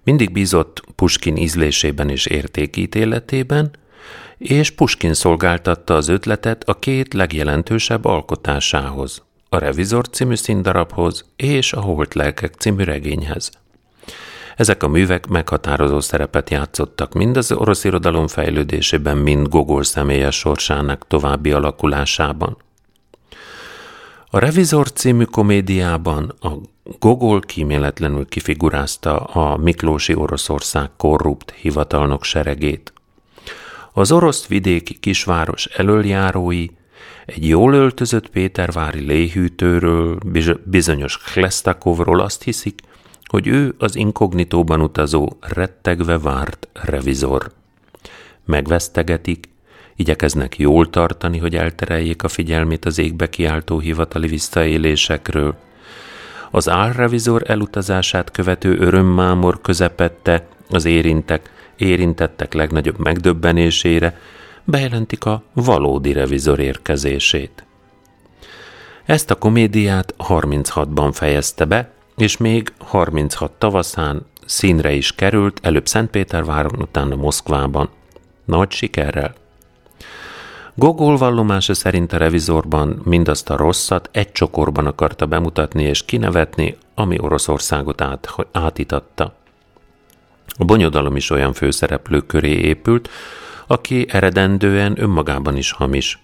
Mindig 0.03 0.31
bízott 0.31 0.83
Puskin 0.95 1.37
ízlésében 1.37 2.09
és 2.09 2.25
értékítéletében, 2.25 3.71
és 4.37 4.71
Puskin 4.71 5.13
szolgáltatta 5.13 5.95
az 5.95 6.07
ötletet 6.07 6.63
a 6.69 6.73
két 6.73 7.13
legjelentősebb 7.13 8.05
alkotásához, 8.05 9.23
a 9.49 9.57
Revizor 9.57 10.09
című 10.09 10.35
színdarabhoz 10.35 11.25
és 11.35 11.73
a 11.73 11.81
Holt 11.81 12.13
Lelkek 12.13 12.53
című 12.53 12.83
regényhez. 12.83 13.61
Ezek 14.55 14.83
a 14.83 14.87
művek 14.87 15.27
meghatározó 15.27 15.99
szerepet 15.99 16.49
játszottak 16.49 17.13
mind 17.13 17.37
az 17.37 17.51
orosz 17.51 17.83
irodalom 17.83 18.27
fejlődésében, 18.27 19.17
mind 19.17 19.47
Gogol 19.47 19.83
személyes 19.83 20.35
sorsának 20.35 21.07
további 21.07 21.51
alakulásában. 21.51 22.57
A 24.29 24.39
Revizor 24.39 24.91
című 24.91 25.23
komédiában 25.23 26.33
a 26.41 26.49
Gogol 26.99 27.39
kíméletlenül 27.39 28.25
kifigurázta 28.25 29.17
a 29.17 29.57
Miklósi 29.57 30.15
Oroszország 30.15 30.89
korrupt 30.97 31.51
hivatalnok 31.51 32.23
seregét. 32.23 32.93
Az 33.93 34.11
orosz 34.11 34.47
vidéki 34.47 34.99
kisváros 34.99 35.65
elöljárói 35.65 36.65
egy 37.25 37.47
jól 37.47 37.73
öltözött 37.73 38.29
Pétervári 38.29 38.99
léhűtőről, 38.99 40.17
bizonyos 40.63 41.17
Chlestakovról 41.17 42.19
azt 42.19 42.43
hiszik, 42.43 42.81
hogy 43.33 43.47
ő 43.47 43.75
az 43.77 43.95
inkognitóban 43.95 44.81
utazó, 44.81 45.37
rettegve 45.39 46.19
várt 46.19 46.67
revizor. 46.73 47.51
Megvesztegetik, 48.45 49.49
igyekeznek 49.95 50.57
jól 50.57 50.89
tartani, 50.89 51.37
hogy 51.37 51.55
eltereljék 51.55 52.23
a 52.23 52.27
figyelmét 52.27 52.85
az 52.85 52.97
égbe 52.97 53.29
kiáltó 53.29 53.79
hivatali 53.79 54.27
visszaélésekről. 54.27 55.55
Az 56.51 56.69
álrevizor 56.69 57.43
elutazását 57.45 58.31
követő 58.31 58.77
örömmámor 58.77 59.61
közepette 59.61 60.47
az 60.69 60.85
érintek, 60.85 61.49
érintettek 61.77 62.53
legnagyobb 62.53 62.99
megdöbbenésére, 62.99 64.19
bejelentik 64.63 65.25
a 65.25 65.43
valódi 65.53 66.13
revizor 66.13 66.59
érkezését. 66.59 67.65
Ezt 69.05 69.31
a 69.31 69.35
komédiát 69.35 70.15
36-ban 70.17 71.09
fejezte 71.13 71.65
be, 71.65 71.91
és 72.23 72.37
még 72.37 72.73
36 72.77 73.51
tavaszán 73.51 74.25
színre 74.45 74.91
is 74.91 75.15
került, 75.15 75.59
előbb 75.63 75.87
Szentpéterváron, 75.87 76.81
utána 76.81 77.15
Moszkvában. 77.15 77.89
Nagy 78.45 78.71
sikerrel. 78.71 79.33
Gogol 80.73 81.17
vallomása 81.17 81.73
szerint 81.73 82.13
a 82.13 82.17
revizorban 82.17 83.01
mindazt 83.05 83.49
a 83.49 83.57
rosszat 83.57 84.09
egy 84.11 84.31
csokorban 84.31 84.85
akarta 84.85 85.25
bemutatni 85.25 85.83
és 85.83 86.05
kinevetni, 86.05 86.77
ami 86.95 87.19
Oroszországot 87.19 88.01
át, 88.01 88.35
átitatta. 88.51 89.35
A 90.57 90.65
bonyodalom 90.65 91.15
is 91.15 91.29
olyan 91.29 91.53
főszereplő 91.53 92.21
köré 92.21 92.51
épült, 92.51 93.09
aki 93.67 94.05
eredendően 94.09 95.01
önmagában 95.01 95.57
is 95.57 95.71
hamis. 95.71 96.23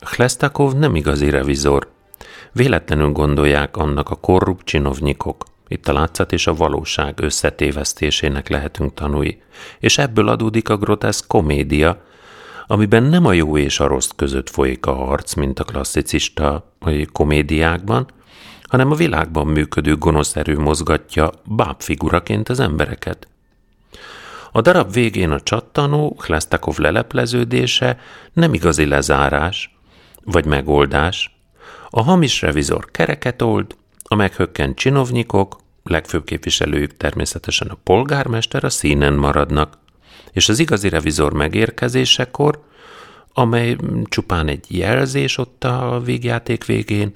Hlestakov 0.00 0.72
nem 0.72 0.94
igazi 0.94 1.30
revizor. 1.30 1.93
Véletlenül 2.52 3.12
gondolják 3.12 3.76
annak 3.76 4.10
a 4.10 4.14
korrupt 4.14 4.66
csinovnyikok. 4.66 5.44
Itt 5.68 5.88
a 5.88 5.92
látszat 5.92 6.32
és 6.32 6.46
a 6.46 6.54
valóság 6.54 7.20
összetévesztésének 7.20 8.48
lehetünk 8.48 8.94
tanúi. 8.94 9.42
És 9.78 9.98
ebből 9.98 10.28
adódik 10.28 10.68
a 10.68 10.76
groteszk 10.76 11.26
komédia, 11.26 12.02
amiben 12.66 13.02
nem 13.02 13.26
a 13.26 13.32
jó 13.32 13.58
és 13.58 13.80
a 13.80 13.86
rossz 13.86 14.10
között 14.16 14.50
folyik 14.50 14.86
a 14.86 14.94
harc, 14.94 15.34
mint 15.34 15.58
a 15.58 15.64
klasszicista 15.64 16.72
komédiákban, 17.12 18.06
hanem 18.62 18.90
a 18.90 18.94
világban 18.94 19.46
működő 19.46 19.96
gonosz 19.96 20.36
erő 20.36 20.58
mozgatja 20.58 21.30
bábfiguraként 21.44 22.48
az 22.48 22.60
embereket. 22.60 23.28
A 24.52 24.60
darab 24.60 24.92
végén 24.92 25.30
a 25.30 25.40
csattanó, 25.40 26.16
Hlestakov 26.18 26.76
lelepleződése 26.76 27.98
nem 28.32 28.54
igazi 28.54 28.86
lezárás, 28.86 29.76
vagy 30.24 30.44
megoldás. 30.44 31.33
A 31.96 32.02
hamis 32.02 32.40
revizor 32.40 32.90
kereket 32.90 33.42
old, 33.42 33.76
a 34.02 34.14
meghökkent 34.14 34.76
csinovnyikok, 34.76 35.56
legfőbb 35.82 36.24
képviselőjük 36.24 36.96
természetesen 36.96 37.68
a 37.68 37.78
polgármester 37.82 38.64
a 38.64 38.70
színen 38.70 39.12
maradnak, 39.12 39.78
és 40.32 40.48
az 40.48 40.58
igazi 40.58 40.88
revizor 40.88 41.32
megérkezésekor, 41.32 42.62
amely 43.32 43.76
csupán 44.04 44.48
egy 44.48 44.64
jelzés 44.68 45.38
ott 45.38 45.64
a 45.64 46.00
végjáték 46.04 46.64
végén, 46.64 47.10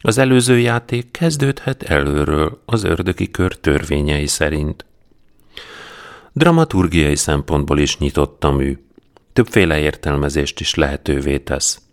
az 0.00 0.18
előző 0.18 0.58
játék 0.58 1.10
kezdődhet 1.10 1.82
előről 1.82 2.62
az 2.64 2.84
ördögi 2.84 3.30
kör 3.30 3.56
törvényei 3.56 4.26
szerint. 4.26 4.84
Dramaturgiai 6.32 7.16
szempontból 7.16 7.78
is 7.78 7.98
nyitott 7.98 8.44
a 8.44 8.50
mű. 8.50 8.78
Többféle 9.32 9.78
értelmezést 9.78 10.60
is 10.60 10.74
lehetővé 10.74 11.38
tesz. 11.38 11.83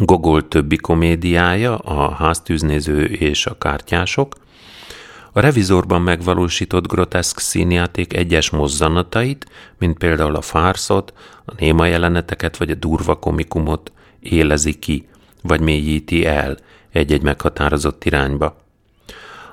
Gogol 0.00 0.48
többi 0.48 0.76
komédiája, 0.76 1.76
a 1.76 2.10
háztűznéző 2.10 3.04
és 3.04 3.46
a 3.46 3.58
kártyások, 3.58 4.34
a 5.32 5.40
revizorban 5.40 6.02
megvalósított 6.02 6.86
groteszk 6.86 7.38
színjáték 7.38 8.12
egyes 8.12 8.50
mozzanatait, 8.50 9.46
mint 9.78 9.98
például 9.98 10.34
a 10.34 10.40
fárszot, 10.40 11.12
a 11.44 11.52
néma 11.58 11.86
jeleneteket 11.86 12.56
vagy 12.56 12.70
a 12.70 12.74
durva 12.74 13.14
komikumot 13.18 13.92
élezi 14.20 14.78
ki, 14.78 15.08
vagy 15.42 15.60
mélyíti 15.60 16.26
el 16.26 16.56
egy-egy 16.90 17.22
meghatározott 17.22 18.04
irányba. 18.04 18.60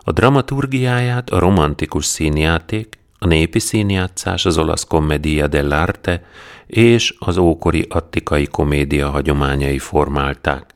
A 0.04 0.12
dramaturgiáját 0.12 1.30
a 1.30 1.39
romantikus 1.39 2.06
színjáték, 2.06 2.97
a 3.19 3.28
népi 3.28 3.60
színjátszás, 3.60 4.45
az 4.45 4.58
olasz 4.58 4.84
kommedia 4.84 5.47
dell'arte 5.49 6.19
és 6.70 7.16
az 7.20 7.38
ókori 7.38 7.86
attikai 7.90 8.46
komédia 8.46 9.10
hagyományai 9.10 9.80
formálták. 9.80 10.76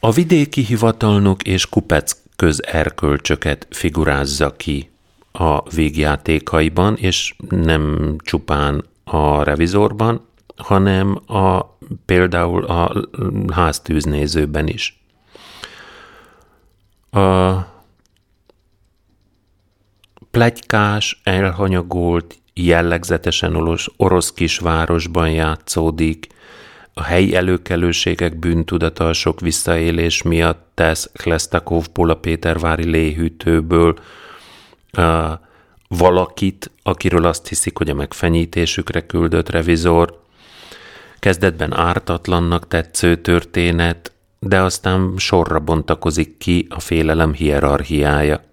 A 0.00 0.10
vidéki 0.10 0.62
hivatalnok 0.62 1.42
és 1.42 1.68
kupec 1.68 2.16
közerkölcsöket 2.36 3.66
figurázza 3.70 4.56
ki 4.56 4.90
a 5.32 5.70
végjátékaiban, 5.70 6.96
és 6.96 7.34
nem 7.48 8.14
csupán 8.18 8.84
a 9.04 9.42
revizorban, 9.42 10.26
hanem 10.56 11.20
a, 11.26 11.76
például 12.04 12.64
a 12.64 13.06
háztűznézőben 13.52 14.68
is. 14.68 15.02
A 17.10 17.54
plegykás, 20.30 21.20
elhanyagolt, 21.24 22.39
jellegzetesen 22.66 23.80
orosz, 23.96 24.32
kisvárosban 24.32 25.30
játszódik, 25.30 26.26
a 26.94 27.02
helyi 27.02 27.34
előkelőségek 27.34 28.38
bűntudata 28.38 29.08
a 29.08 29.12
sok 29.12 29.40
visszaélés 29.40 30.22
miatt 30.22 30.66
tesz 30.74 31.10
Klesztakovból 31.12 32.10
a 32.10 32.14
Pétervári 32.14 32.90
léhűtőből 32.90 33.98
uh, 34.98 35.30
valakit, 35.88 36.70
akiről 36.82 37.24
azt 37.24 37.48
hiszik, 37.48 37.76
hogy 37.76 37.90
a 37.90 37.94
megfenyítésükre 37.94 39.06
küldött 39.06 39.48
revizor. 39.48 40.20
Kezdetben 41.18 41.74
ártatlannak 41.74 42.68
tetsző 42.68 43.16
történet, 43.16 44.12
de 44.38 44.60
aztán 44.60 45.14
sorra 45.16 45.58
bontakozik 45.58 46.38
ki 46.38 46.66
a 46.70 46.80
félelem 46.80 47.32
hierarchiája. 47.32 48.49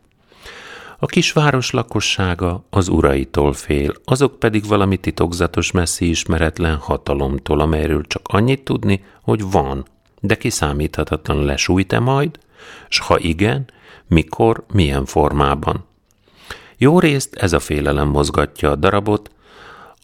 A 0.99 1.05
kisváros 1.05 1.71
lakossága 1.71 2.63
az 2.69 2.87
uraitól 2.87 3.53
fél, 3.53 3.93
azok 4.05 4.39
pedig 4.39 4.65
valami 4.65 4.97
titokzatos 4.97 5.71
messzi 5.71 6.09
ismeretlen 6.09 6.75
hatalomtól, 6.75 7.59
amelyről 7.59 8.03
csak 8.07 8.21
annyit 8.27 8.63
tudni, 8.63 9.03
hogy 9.21 9.51
van, 9.51 9.85
de 10.19 10.35
kiszámíthatatlan 10.35 11.45
lesújt-e 11.45 11.99
majd, 11.99 12.39
s 12.89 12.99
ha 12.99 13.19
igen, 13.19 13.65
mikor, 14.07 14.63
milyen 14.73 15.05
formában. 15.05 15.85
Jó 16.77 16.99
részt 16.99 17.35
ez 17.35 17.53
a 17.53 17.59
félelem 17.59 18.07
mozgatja 18.07 18.71
a 18.71 18.75
darabot, 18.75 19.31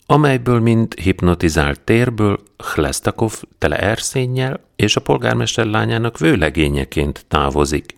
amelyből 0.05 0.59
mind 0.59 0.99
hipnotizált 0.99 1.79
térből 1.79 2.39
Hlestakov 2.57 3.41
tele 3.57 3.77
erszénnyel 3.77 4.59
és 4.75 4.95
a 4.95 5.01
polgármester 5.01 5.65
lányának 5.65 6.17
vőlegényeként 6.17 7.25
távozik. 7.27 7.95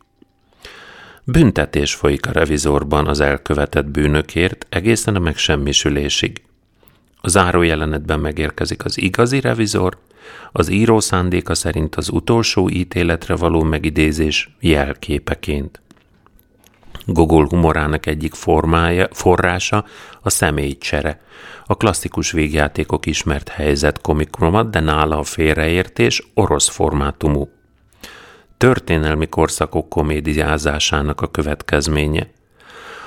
Büntetés 1.28 1.94
folyik 1.94 2.28
a 2.28 2.32
revizorban 2.32 3.08
az 3.08 3.20
elkövetett 3.20 3.86
bűnökért 3.86 4.66
egészen 4.70 5.16
a 5.16 5.20
megsemmisülésig. 5.20 6.42
A 7.22 7.28
záró 7.28 7.62
jelenetben 7.62 8.20
megérkezik 8.20 8.86
az 8.86 8.98
igazi 8.98 9.40
revizor, 9.40 9.98
az 10.52 10.70
író 10.70 11.00
szándéka 11.00 11.54
szerint 11.56 11.96
az 11.96 12.10
utolsó 12.10 12.70
ítéletre 12.70 13.36
való 13.36 13.64
megidézés 13.64 14.56
jelképeként. 14.60 15.82
Gogol 17.06 17.48
humorának 17.48 18.06
egyik 18.06 18.34
formája, 18.34 19.08
forrása 19.12 19.86
a 20.22 20.30
személycsere, 20.30 21.22
a 21.66 21.78
klasszikus 21.78 22.32
végjátékok 22.32 23.06
ismert 23.06 23.50
helyzet 23.50 24.02
komikromat, 24.02 24.70
de 24.70 24.80
nála 24.80 25.18
a 25.18 25.24
félreértés 25.24 26.28
orosz 26.34 26.70
formátumú 26.70 27.50
történelmi 28.58 29.28
korszakok 29.28 29.90
komédiázásának 29.90 31.22
a 31.22 31.28
következménye. 31.28 32.30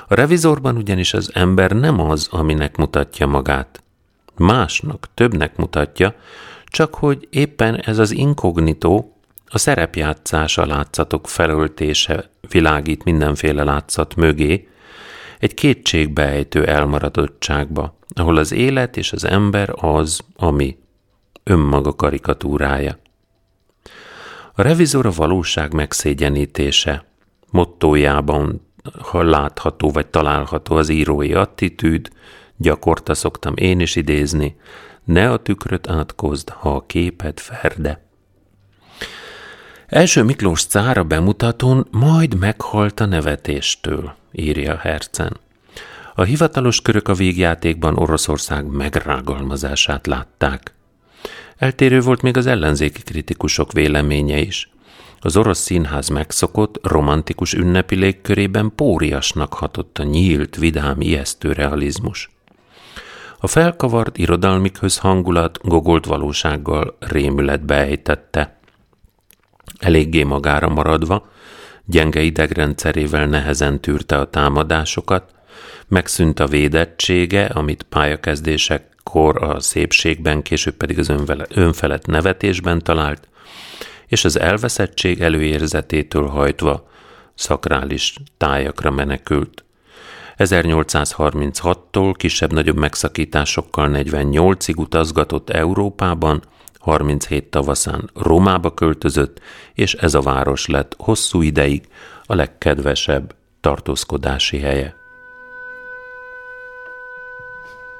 A 0.07 0.13
revizorban 0.13 0.77
ugyanis 0.77 1.13
az 1.13 1.31
ember 1.33 1.71
nem 1.71 1.99
az, 1.99 2.27
aminek 2.31 2.77
mutatja 2.77 3.27
magát. 3.27 3.83
Másnak, 4.37 5.07
többnek 5.13 5.55
mutatja, 5.55 6.15
csak 6.65 6.95
hogy 6.95 7.27
éppen 7.29 7.75
ez 7.75 7.97
az 7.97 8.11
inkognitó, 8.11 9.13
A 9.51 9.57
szerepjátszás, 9.57 10.57
a 10.57 10.65
látszatok 10.65 11.27
felöltése 11.27 12.29
világít 12.49 13.03
mindenféle 13.03 13.63
látszat 13.63 14.15
mögé, 14.15 14.67
egy 15.39 15.53
kétségbejtő 15.53 16.65
elmaradottságba, 16.65 17.97
ahol 18.15 18.37
az 18.37 18.51
élet 18.51 18.97
és 18.97 19.11
az 19.11 19.25
ember 19.25 19.73
az, 19.75 20.19
ami 20.35 20.77
önmaga 21.43 21.95
karikatúrája. 21.95 22.97
A 24.59 24.61
revizor 24.61 25.05
a 25.05 25.11
valóság 25.11 25.73
megszégyenítése, 25.73 27.05
mottójában 27.51 28.61
ha 29.01 29.23
látható 29.23 29.91
vagy 29.91 30.07
található 30.07 30.75
az 30.75 30.89
írói 30.89 31.33
attitűd, 31.33 32.09
gyakorta 32.57 33.13
szoktam 33.13 33.53
én 33.55 33.79
is 33.79 33.95
idézni, 33.95 34.55
ne 35.03 35.31
a 35.31 35.37
tükröt 35.37 35.89
átkozd, 35.89 36.49
ha 36.49 36.75
a 36.75 36.85
képed 36.85 37.39
ferde. 37.39 38.05
Első 39.87 40.23
Miklós 40.23 40.65
cára 40.65 41.03
bemutatón 41.03 41.87
majd 41.91 42.39
meghalt 42.39 42.99
a 42.99 43.05
nevetéstől, 43.05 44.15
írja 44.31 44.75
Hercen. 44.75 45.37
A 46.15 46.23
hivatalos 46.23 46.81
körök 46.81 47.07
a 47.07 47.13
végjátékban 47.13 47.97
Oroszország 47.97 48.65
megrágalmazását 48.65 50.07
látták. 50.07 50.73
Eltérő 51.59 52.01
volt 52.01 52.21
még 52.21 52.37
az 52.37 52.45
ellenzéki 52.45 53.01
kritikusok 53.01 53.71
véleménye 53.71 54.37
is. 54.37 54.69
Az 55.19 55.37
orosz 55.37 55.59
színház 55.59 56.09
megszokott, 56.09 56.87
romantikus 56.87 57.53
ünnepi 57.53 57.95
légkörében 57.95 58.71
póriasnak 58.75 59.53
hatott 59.53 59.97
a 59.97 60.03
nyílt, 60.03 60.55
vidám, 60.55 61.01
ijesztő 61.01 61.51
realizmus. 61.51 62.29
A 63.39 63.47
felkavart 63.47 64.17
irodalmi 64.17 64.71
közhangulat 64.71 65.59
gogolt 65.63 66.05
valósággal 66.05 66.97
rémületbe 66.99 67.75
ejtette. 67.75 68.59
Eléggé 69.79 70.23
magára 70.23 70.69
maradva, 70.69 71.29
gyenge 71.85 72.21
idegrendszerével 72.21 73.25
nehezen 73.25 73.81
tűrte 73.81 74.17
a 74.17 74.29
támadásokat, 74.29 75.31
megszűnt 75.87 76.39
a 76.39 76.47
védettsége, 76.47 77.45
amit 77.45 77.83
pályakezdésekkor 79.09 79.43
a 79.43 79.59
szépségben, 79.59 80.41
később 80.41 80.73
pedig 80.73 80.99
az 80.99 81.11
önfelett 81.49 82.05
nevetésben 82.05 82.83
talált, 82.83 83.27
és 84.07 84.25
az 84.25 84.39
elveszettség 84.39 85.21
előérzetétől 85.21 86.27
hajtva 86.27 86.87
szakrális 87.35 88.15
tájakra 88.37 88.91
menekült. 88.91 89.63
1836-tól 90.37 92.13
kisebb-nagyobb 92.17 92.77
megszakításokkal 92.77 93.89
48-ig 93.93 94.75
utazgatott 94.75 95.49
Európában, 95.49 96.43
37 96.79 97.49
tavaszán 97.49 98.09
Rómába 98.13 98.73
költözött, 98.73 99.39
és 99.73 99.93
ez 99.93 100.13
a 100.13 100.21
város 100.21 100.65
lett 100.67 100.95
hosszú 100.97 101.41
ideig 101.41 101.87
a 102.25 102.35
legkedvesebb 102.35 103.35
tartózkodási 103.61 104.59
helye. 104.59 104.97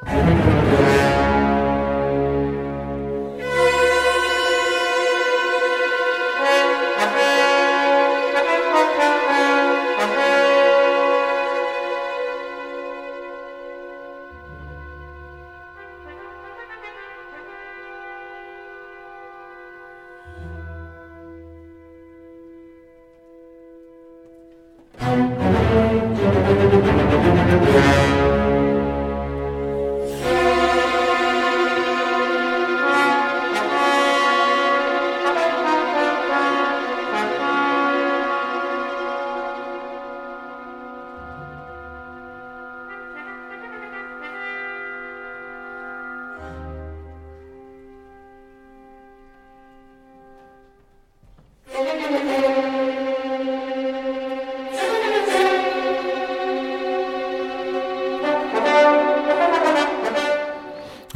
thank 0.05 0.79
you 0.79 0.88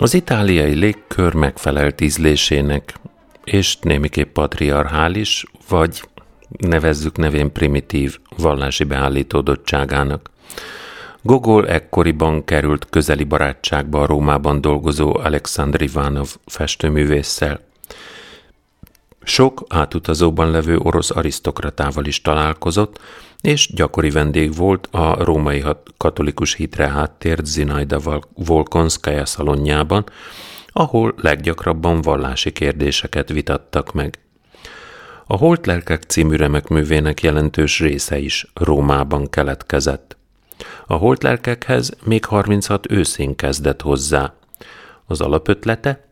Az 0.03 0.13
itáliai 0.13 0.73
légkör 0.73 1.33
megfelelt 1.33 2.01
ízlésének, 2.01 2.93
és 3.43 3.77
némiképp 3.77 4.33
patriarchális, 4.33 5.45
vagy 5.69 6.03
nevezzük 6.57 7.17
nevén 7.17 7.51
primitív 7.51 8.17
vallási 8.37 8.83
beállítódottságának. 8.83 10.29
Gogol 11.21 11.67
ekkoriban 11.67 12.45
került 12.45 12.87
közeli 12.89 13.23
barátságba 13.23 14.01
a 14.01 14.05
Rómában 14.05 14.61
dolgozó 14.61 15.17
Alexandr 15.17 15.81
Ivanov 15.81 16.35
festőművésszel. 16.45 17.59
Sok 19.23 19.63
átutazóban 19.69 20.51
levő 20.51 20.77
orosz 20.77 21.11
arisztokratával 21.11 22.05
is 22.05 22.21
találkozott, 22.21 22.99
és 23.43 23.73
gyakori 23.73 24.09
vendég 24.09 24.55
volt 24.55 24.87
a 24.91 25.23
római 25.23 25.63
katolikus 25.97 26.55
hitre 26.55 26.87
háttért 26.89 27.45
Zinaida 27.45 28.21
Volkonskaya 28.35 29.25
szalonjában, 29.25 30.03
ahol 30.67 31.13
leggyakrabban 31.17 32.01
vallási 32.01 32.51
kérdéseket 32.51 33.29
vitattak 33.29 33.93
meg. 33.93 34.19
A 35.27 35.35
Holtlelkek 35.35 36.03
című 36.03 36.35
remek 36.35 36.67
művének 36.67 37.21
jelentős 37.21 37.79
része 37.79 38.17
is 38.17 38.51
Rómában 38.53 39.29
keletkezett. 39.29 40.17
A 40.87 40.93
holtlelkekhez 40.93 41.91
még 42.03 42.25
36 42.25 42.91
őszén 42.91 43.35
kezdett 43.35 43.81
hozzá. 43.81 44.33
Az 45.05 45.21
alapötlete, 45.21 46.07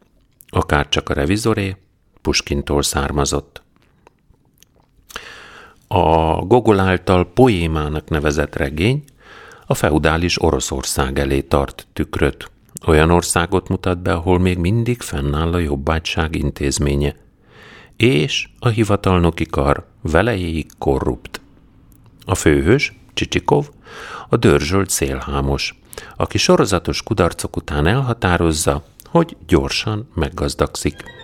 akár 0.49 0.89
csak 0.89 1.09
a 1.09 1.13
revizoré, 1.13 1.75
Puskintól 2.21 2.81
származott. 2.81 3.60
A 5.93 6.41
Gogol 6.45 6.79
által 6.79 7.25
poémának 7.33 8.09
nevezett 8.09 8.55
regény 8.55 9.03
a 9.65 9.73
feudális 9.73 10.41
Oroszország 10.41 11.19
elé 11.19 11.41
tart 11.41 11.87
tükröt. 11.93 12.51
Olyan 12.87 13.09
országot 13.09 13.67
mutat 13.67 14.01
be, 14.01 14.13
ahol 14.13 14.39
még 14.39 14.57
mindig 14.57 15.01
fennáll 15.01 15.53
a 15.53 15.57
jobbágyság 15.57 16.35
intézménye, 16.35 17.15
és 17.97 18.49
a 18.59 18.67
hivatalnoki 18.67 19.45
kar 19.45 19.87
velejéig 20.01 20.65
korrupt. 20.77 21.41
A 22.25 22.35
főhős, 22.35 22.93
Csicsikov, 23.13 23.69
a 24.29 24.37
dörzsölt 24.37 24.89
szélhámos, 24.89 25.79
aki 26.15 26.37
sorozatos 26.37 27.03
kudarcok 27.03 27.55
után 27.55 27.87
elhatározza, 27.87 28.83
hogy 29.09 29.37
gyorsan 29.47 30.09
meggazdagszik. 30.13 31.20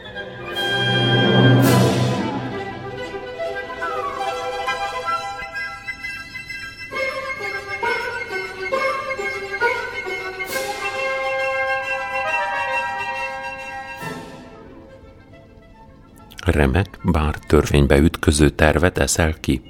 Remek, 16.52 17.00
bár 17.04 17.36
törvénybe 17.48 17.98
ütköző 17.98 18.50
tervet 18.50 18.98
eszel 18.98 19.34
ki. 19.40 19.62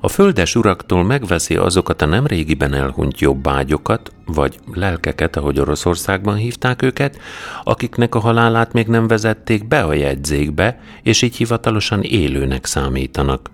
A 0.00 0.08
földes 0.08 0.54
uraktól 0.54 1.04
megveszi 1.04 1.56
azokat 1.56 2.02
a 2.02 2.06
nem 2.06 2.26
régiben 2.26 2.74
elhunyt 2.74 3.20
jobbágyokat, 3.20 4.12
vagy 4.26 4.58
lelkeket, 4.72 5.36
ahogy 5.36 5.60
Oroszországban 5.60 6.34
hívták 6.34 6.82
őket, 6.82 7.18
akiknek 7.64 8.14
a 8.14 8.18
halálát 8.18 8.72
még 8.72 8.86
nem 8.86 9.06
vezették 9.06 9.68
be 9.68 9.82
a 9.82 9.92
jegyzékbe, 9.92 10.80
és 11.02 11.22
így 11.22 11.36
hivatalosan 11.36 12.02
élőnek 12.02 12.64
számítanak. 12.64 13.50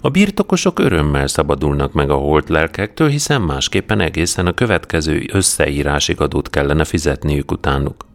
A 0.00 0.08
birtokosok 0.08 0.78
örömmel 0.78 1.26
szabadulnak 1.26 1.92
meg 1.92 2.10
a 2.10 2.14
holt 2.14 2.48
lelkektől, 2.48 3.08
hiszen 3.08 3.42
másképpen 3.42 4.00
egészen 4.00 4.46
a 4.46 4.52
következő 4.52 5.28
összeírásig 5.32 6.20
adót 6.20 6.50
kellene 6.50 6.84
fizetniük 6.84 7.50
utánuk. 7.50 8.06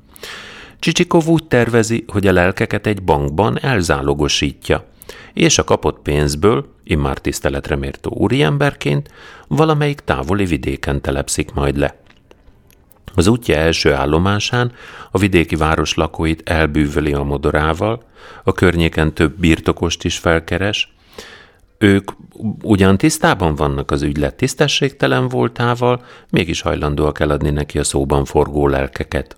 Csicsikov 0.80 1.28
úgy 1.28 1.48
tervezi, 1.48 2.06
hogy 2.08 2.28
a 2.28 2.32
lelkeket 2.32 2.88
egy 2.88 3.04
bankban 3.04 3.60
elzálogosítja, 3.62 4.86
és 5.34 5.58
a 5.58 5.63
kapott 5.63 6.00
pénzből, 6.02 6.66
immár 6.84 7.18
tiszteletre 7.18 7.76
mértó 7.76 8.12
úriemberként, 8.12 9.12
valamelyik 9.48 10.00
távoli 10.00 10.46
vidéken 10.46 11.02
telepszik 11.02 11.54
majd 11.54 11.78
le. 11.78 12.00
Az 13.16 13.28
útja 13.28 13.56
első 13.56 13.94
állomásán 13.94 14.72
a 15.12 15.18
vidéki 15.18 15.56
város 15.56 15.94
lakóit 15.94 16.50
elbűvöli 16.50 17.13
a 17.13 17.24
modorával, 17.24 18.04
a 18.44 18.52
környéken 18.52 19.13
több 19.13 19.40
birtokost 19.40 20.04
is 20.04 20.18
felkeres, 20.18 20.96
ők 21.78 22.12
ugyan 22.62 22.98
tisztában 22.98 23.56
vannak 23.56 23.92
az 23.92 24.02
ügylet 24.02 24.36
tisztességtelen 24.36 25.28
voltával, 25.28 26.04
mégis 26.30 26.62
hajlandóak 26.62 27.20
eladni 27.20 27.50
neki 27.50 27.80
a 27.80 27.84
szóban 27.84 28.26
forgó 28.26 28.68
lelkeket. 28.68 29.38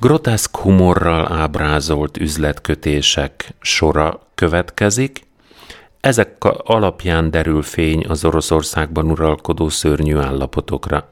Groteszk 0.00 0.56
humorral 0.56 1.32
ábrázolt 1.32 2.16
üzletkötések 2.16 3.54
sora 3.60 4.20
következik, 4.34 5.20
ezek 6.00 6.44
alapján 6.44 7.30
derül 7.30 7.62
fény 7.62 8.04
az 8.08 8.24
Oroszországban 8.24 9.10
uralkodó 9.10 9.68
szörnyű 9.68 10.16
állapotokra. 10.16 11.08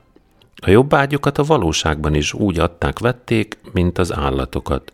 A 0.62 0.70
jobbágyokat 0.70 1.38
a 1.38 1.44
valóságban 1.44 2.14
is 2.14 2.32
úgy 2.32 2.58
adták-vették, 2.58 3.58
mint 3.72 3.98
az 3.98 4.12
állatokat. 4.12 4.92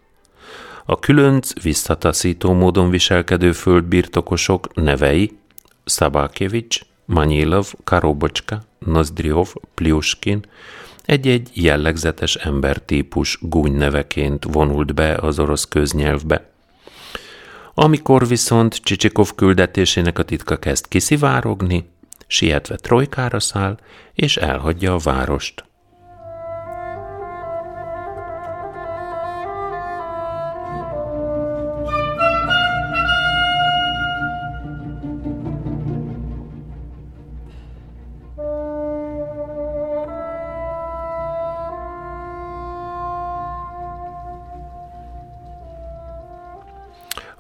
A 0.85 0.99
különc 0.99 1.63
visszataszító 1.63 2.53
módon 2.53 2.91
viselkedő 2.91 3.53
földbirtokosok 3.53 4.75
nevei 4.75 5.39
Szabákevics, 5.85 6.81
Manyilov, 7.05 7.73
Karobocska, 7.85 8.63
Nozdriov, 8.79 9.53
Pliuskin 9.75 10.45
egy-egy 11.11 11.51
jellegzetes 11.53 12.35
embertípus 12.35 13.39
gúny 13.41 13.73
neveként 13.73 14.45
vonult 14.45 14.95
be 14.95 15.15
az 15.15 15.39
orosz 15.39 15.65
köznyelvbe. 15.65 16.51
Amikor 17.75 18.29
viszont 18.29 18.75
Csicsikov 18.75 19.35
küldetésének 19.35 20.19
a 20.19 20.23
titka 20.23 20.57
kezd 20.57 20.89
kiszivárogni, 20.89 21.89
sietve 22.27 22.77
trojkára 22.77 23.41
száll, 23.41 23.79
és 24.15 24.37
elhagyja 24.37 24.95
a 24.95 24.99
várost. 24.99 25.65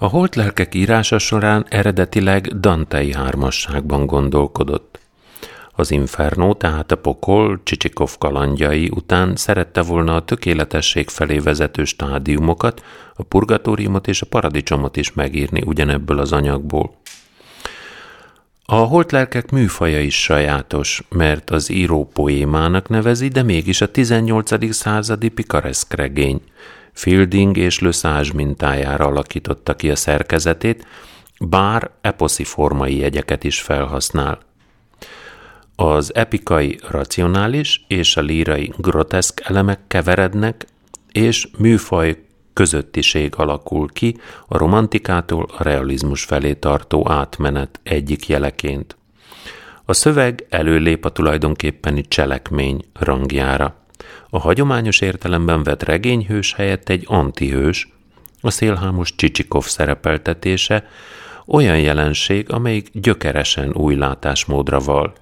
A 0.02 0.06
holt 0.06 0.34
lelkek 0.34 0.74
írása 0.74 1.18
során 1.18 1.66
eredetileg 1.68 2.46
Dantei 2.60 3.12
hármasságban 3.12 4.06
gondolkodott. 4.06 4.98
Az 5.72 5.90
Inferno, 5.90 6.54
tehát 6.54 6.92
a 6.92 6.96
pokol 6.96 7.60
Csicsikov 7.62 8.18
kalandjai 8.18 8.90
után 8.94 9.36
szerette 9.36 9.82
volna 9.82 10.14
a 10.14 10.24
tökéletesség 10.24 11.08
felé 11.08 11.38
vezető 11.38 11.84
stádiumokat, 11.84 12.84
a 13.14 13.22
purgatóriumot 13.22 14.08
és 14.08 14.22
a 14.22 14.26
paradicsomot 14.26 14.96
is 14.96 15.12
megírni 15.12 15.62
ugyanebből 15.66 16.18
az 16.18 16.32
anyagból. 16.32 16.94
A 18.64 18.74
holtlelkek 18.74 19.50
műfaja 19.50 20.00
is 20.00 20.22
sajátos, 20.22 21.02
mert 21.08 21.50
az 21.50 21.70
író 21.70 22.10
poémának 22.12 22.88
nevezi, 22.88 23.28
de 23.28 23.42
mégis 23.42 23.80
a 23.80 23.90
18. 23.90 24.74
századi 24.74 25.28
pikareszk 25.28 25.94
regény– 25.94 26.42
Fielding 26.92 27.56
és 27.56 27.78
Lesage 27.78 28.30
mintájára 28.34 29.06
alakította 29.06 29.74
ki 29.74 29.90
a 29.90 29.96
szerkezetét, 29.96 30.86
bár 31.40 31.90
eposzi 32.00 32.44
formai 32.44 32.96
jegyeket 32.96 33.44
is 33.44 33.60
felhasznál. 33.60 34.38
Az 35.76 36.14
epikai 36.14 36.78
racionális 36.88 37.84
és 37.88 38.16
a 38.16 38.20
lírai 38.20 38.72
groteszk 38.76 39.40
elemek 39.44 39.80
keverednek, 39.86 40.66
és 41.12 41.48
műfaj 41.58 42.16
közöttiség 42.52 43.34
alakul 43.36 43.88
ki 43.88 44.16
a 44.46 44.58
romantikától 44.58 45.46
a 45.56 45.62
realizmus 45.62 46.24
felé 46.24 46.54
tartó 46.54 47.10
átmenet 47.10 47.80
egyik 47.82 48.28
jeleként. 48.28 48.96
A 49.84 49.92
szöveg 49.92 50.46
előlép 50.48 51.04
a 51.04 51.10
tulajdonképpeni 51.10 52.02
cselekmény 52.08 52.84
rangjára. 52.92 53.79
A 54.30 54.38
hagyományos 54.38 55.00
értelemben 55.00 55.62
vett 55.62 55.82
regényhős 55.82 56.54
helyett 56.54 56.88
egy 56.88 57.04
antihős, 57.06 57.88
a 58.40 58.50
szélhámos 58.50 59.14
Csicsikov 59.14 59.64
szerepeltetése, 59.64 60.84
olyan 61.46 61.78
jelenség, 61.78 62.52
amelyik 62.52 62.90
gyökeresen 62.92 63.74
új 63.74 63.94
látásmódra 63.94 64.78
val. 64.78 65.12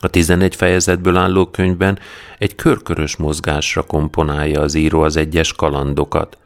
A 0.00 0.08
11 0.08 0.56
fejezetből 0.56 1.16
álló 1.16 1.46
könyvben 1.46 1.98
egy 2.38 2.54
körkörös 2.54 3.16
mozgásra 3.16 3.82
komponálja 3.82 4.60
az 4.60 4.74
író 4.74 5.02
az 5.02 5.16
egyes 5.16 5.52
kalandokat. 5.52 6.38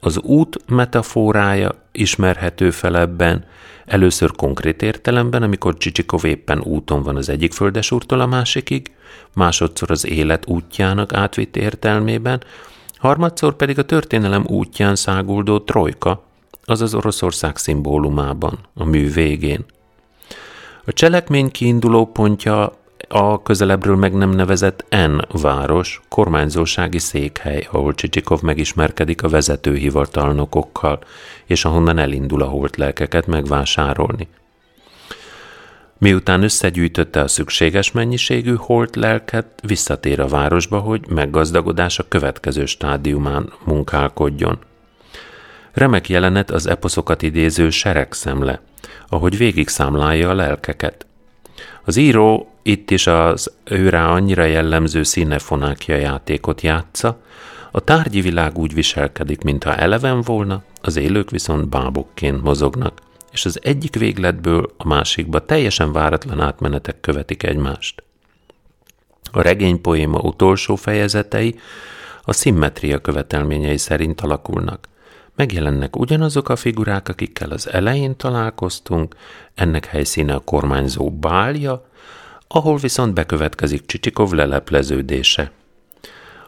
Az 0.00 0.18
út 0.18 0.56
metaforája 0.68 1.74
ismerhető 1.92 2.70
fel 2.70 2.98
ebben, 2.98 3.44
először 3.86 4.30
konkrét 4.30 4.82
értelemben, 4.82 5.42
amikor 5.42 5.76
Csicsikov 5.76 6.24
éppen 6.24 6.60
úton 6.60 7.02
van 7.02 7.16
az 7.16 7.28
egyik 7.28 7.52
földesúrtól 7.52 8.20
a 8.20 8.26
másikig, 8.26 8.90
másodszor 9.34 9.90
az 9.90 10.06
élet 10.06 10.48
útjának 10.48 11.12
átvitt 11.12 11.56
értelmében, 11.56 12.42
harmadszor 12.96 13.56
pedig 13.56 13.78
a 13.78 13.84
történelem 13.84 14.44
útján 14.46 14.96
száguldó 14.96 15.58
trojka, 15.58 16.22
azaz 16.64 16.94
Oroszország 16.94 17.56
szimbólumában, 17.56 18.58
a 18.74 18.84
mű 18.84 19.12
végén. 19.12 19.64
A 20.84 20.92
cselekmény 20.92 21.50
kiinduló 21.50 22.06
pontja 22.06 22.72
a 23.08 23.42
közelebbről 23.42 23.96
meg 23.96 24.12
nem 24.12 24.30
nevezett 24.30 24.84
N 24.90 25.38
város, 25.40 26.00
kormányzósági 26.08 26.98
székhely, 26.98 27.68
ahol 27.70 27.94
Csicsikov 27.94 28.40
megismerkedik 28.40 29.22
a 29.22 29.28
vezetőhivatalnokokkal, 29.28 30.98
és 31.44 31.64
ahonnan 31.64 31.98
elindul 31.98 32.42
a 32.42 32.46
holt 32.46 32.76
lelkeket 32.76 33.26
megvásárolni. 33.26 34.28
Miután 35.98 36.42
összegyűjtötte 36.42 37.20
a 37.20 37.28
szükséges 37.28 37.92
mennyiségű 37.92 38.54
holt 38.54 38.96
lelket, 38.96 39.46
visszatér 39.62 40.20
a 40.20 40.26
városba, 40.26 40.78
hogy 40.78 41.08
meggazdagodása 41.08 42.08
következő 42.08 42.66
stádiumán 42.66 43.52
munkálkodjon. 43.64 44.58
Remek 45.72 46.08
jelenet 46.08 46.50
az 46.50 46.66
eposzokat 46.66 47.22
idéző 47.22 47.70
seregszemle, 47.70 48.60
ahogy 49.08 49.36
végig 49.36 49.68
számlálja 49.68 50.28
a 50.28 50.34
lelkeket. 50.34 51.06
Az 51.84 51.96
író 51.96 52.55
itt 52.66 52.90
is 52.90 53.06
az 53.06 53.52
őrá 53.64 54.06
annyira 54.08 54.44
jellemző 54.44 55.02
színefonákja 55.02 55.96
játékot 55.96 56.60
játsza, 56.60 57.20
a 57.72 57.80
tárgyi 57.80 58.20
világ 58.20 58.58
úgy 58.58 58.74
viselkedik, 58.74 59.42
mintha 59.42 59.76
eleven 59.76 60.20
volna, 60.20 60.62
az 60.80 60.96
élők 60.96 61.30
viszont 61.30 61.68
bábokként 61.68 62.42
mozognak 62.42 63.04
és 63.36 63.44
az 63.44 63.58
egyik 63.62 63.96
végletből 63.96 64.72
a 64.76 64.86
másikba 64.86 65.44
teljesen 65.44 65.92
váratlan 65.92 66.40
átmenetek 66.40 67.00
követik 67.00 67.42
egymást. 67.42 68.02
A 69.32 69.40
regény 69.40 69.80
poéma 69.80 70.18
utolsó 70.18 70.76
fejezetei 70.76 71.58
a 72.22 72.32
szimmetria 72.32 72.98
követelményei 72.98 73.76
szerint 73.76 74.20
alakulnak. 74.20 74.88
Megjelennek 75.34 75.96
ugyanazok 75.96 76.48
a 76.48 76.56
figurák, 76.56 77.08
akikkel 77.08 77.50
az 77.50 77.72
elején 77.72 78.16
találkoztunk, 78.16 79.14
ennek 79.54 79.84
helyszíne 79.84 80.34
a 80.34 80.40
kormányzó 80.40 81.10
bálja, 81.10 81.86
ahol 82.48 82.76
viszont 82.76 83.14
bekövetkezik 83.14 83.86
Csicsikov 83.86 84.32
lelepleződése. 84.32 85.50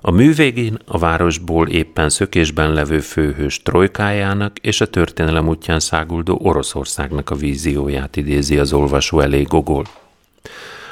A 0.00 0.10
mű 0.10 0.34
végén 0.34 0.78
a 0.86 0.98
városból 0.98 1.68
éppen 1.68 2.08
szökésben 2.08 2.72
levő 2.72 3.00
főhős 3.00 3.62
trojkájának 3.62 4.58
és 4.58 4.80
a 4.80 4.90
történelem 4.90 5.48
útján 5.48 5.80
száguldó 5.80 6.38
Oroszországnak 6.42 7.30
a 7.30 7.34
vízióját 7.34 8.16
idézi 8.16 8.58
az 8.58 8.72
olvasó 8.72 9.20
elé 9.20 9.42
Gogol. 9.42 9.84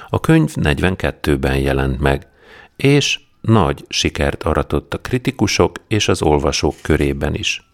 A 0.08 0.20
könyv 0.20 0.52
42-ben 0.54 1.58
jelent 1.58 2.00
meg, 2.00 2.26
és 2.76 3.20
nagy 3.40 3.84
sikert 3.88 4.42
aratott 4.42 4.94
a 4.94 4.98
kritikusok 4.98 5.76
és 5.88 6.08
az 6.08 6.22
olvasók 6.22 6.74
körében 6.82 7.34
is. 7.34 7.70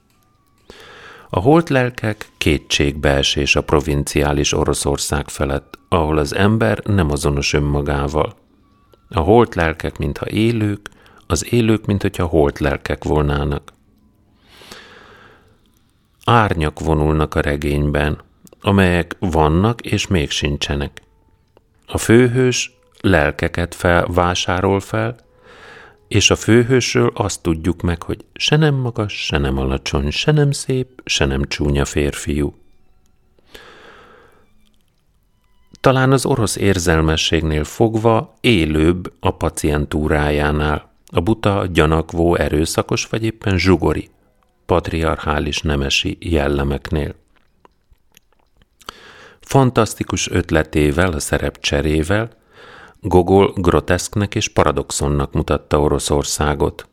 A 1.35 1.41
holt 1.41 1.68
lelkek 1.68 2.28
kétségbeesés 2.39 3.57
a 3.57 3.62
provinciális 3.62 4.53
Oroszország 4.53 5.28
felett, 5.28 5.78
ahol 5.89 6.18
az 6.18 6.35
ember 6.35 6.85
nem 6.85 7.11
azonos 7.11 7.53
önmagával. 7.53 8.37
A 9.09 9.20
holt 9.20 9.55
lelkek, 9.55 9.99
mintha 9.99 10.26
élők, 10.28 10.91
az 11.26 11.53
élők, 11.53 11.87
mint 11.87 12.03
hogyha 12.03 12.26
holt 12.26 12.59
lelkek 12.59 13.05
volnának. 13.05 13.72
Árnyak 16.24 16.80
vonulnak 16.80 17.35
a 17.35 17.41
regényben, 17.41 18.20
amelyek 18.61 19.16
vannak 19.18 19.80
és 19.80 20.07
még 20.07 20.30
sincsenek. 20.30 21.03
A 21.87 21.99
főhős 21.99 22.72
lelkeket 23.01 23.74
fel, 23.74 24.07
vásárol 24.07 24.80
fel, 24.80 25.16
és 26.12 26.30
a 26.30 26.36
főhősről 26.36 27.10
azt 27.14 27.42
tudjuk 27.42 27.80
meg, 27.80 28.02
hogy 28.02 28.24
se 28.34 28.56
nem 28.56 28.74
magas, 28.74 29.24
se 29.24 29.38
nem 29.38 29.58
alacsony, 29.58 30.10
se 30.10 30.32
nem 30.32 30.50
szép, 30.50 31.00
se 31.04 31.24
nem 31.24 31.44
csúnya 31.44 31.84
férfiú. 31.84 32.54
talán 35.82 36.12
az 36.12 36.26
orosz 36.26 36.56
érzelmességnél 36.56 37.64
fogva 37.64 38.34
élőbb 38.40 39.12
a 39.20 39.30
pacientúrájánál, 39.30 40.90
a 41.06 41.20
buta, 41.20 41.66
gyanakvó, 41.72 42.34
erőszakos 42.34 43.06
vagy 43.06 43.24
éppen 43.24 43.58
zsugori, 43.58 44.08
patriarchális 44.66 45.60
nemesi 45.60 46.16
jellemeknél. 46.20 47.14
Fantasztikus 49.40 50.30
ötletével, 50.30 51.12
a 51.12 51.20
szerepcserével 51.20 52.41
Gogol 53.05 53.53
groteszknek 53.57 54.34
és 54.34 54.48
paradoxonnak 54.48 55.32
mutatta 55.32 55.80
Oroszországot. 55.80 56.88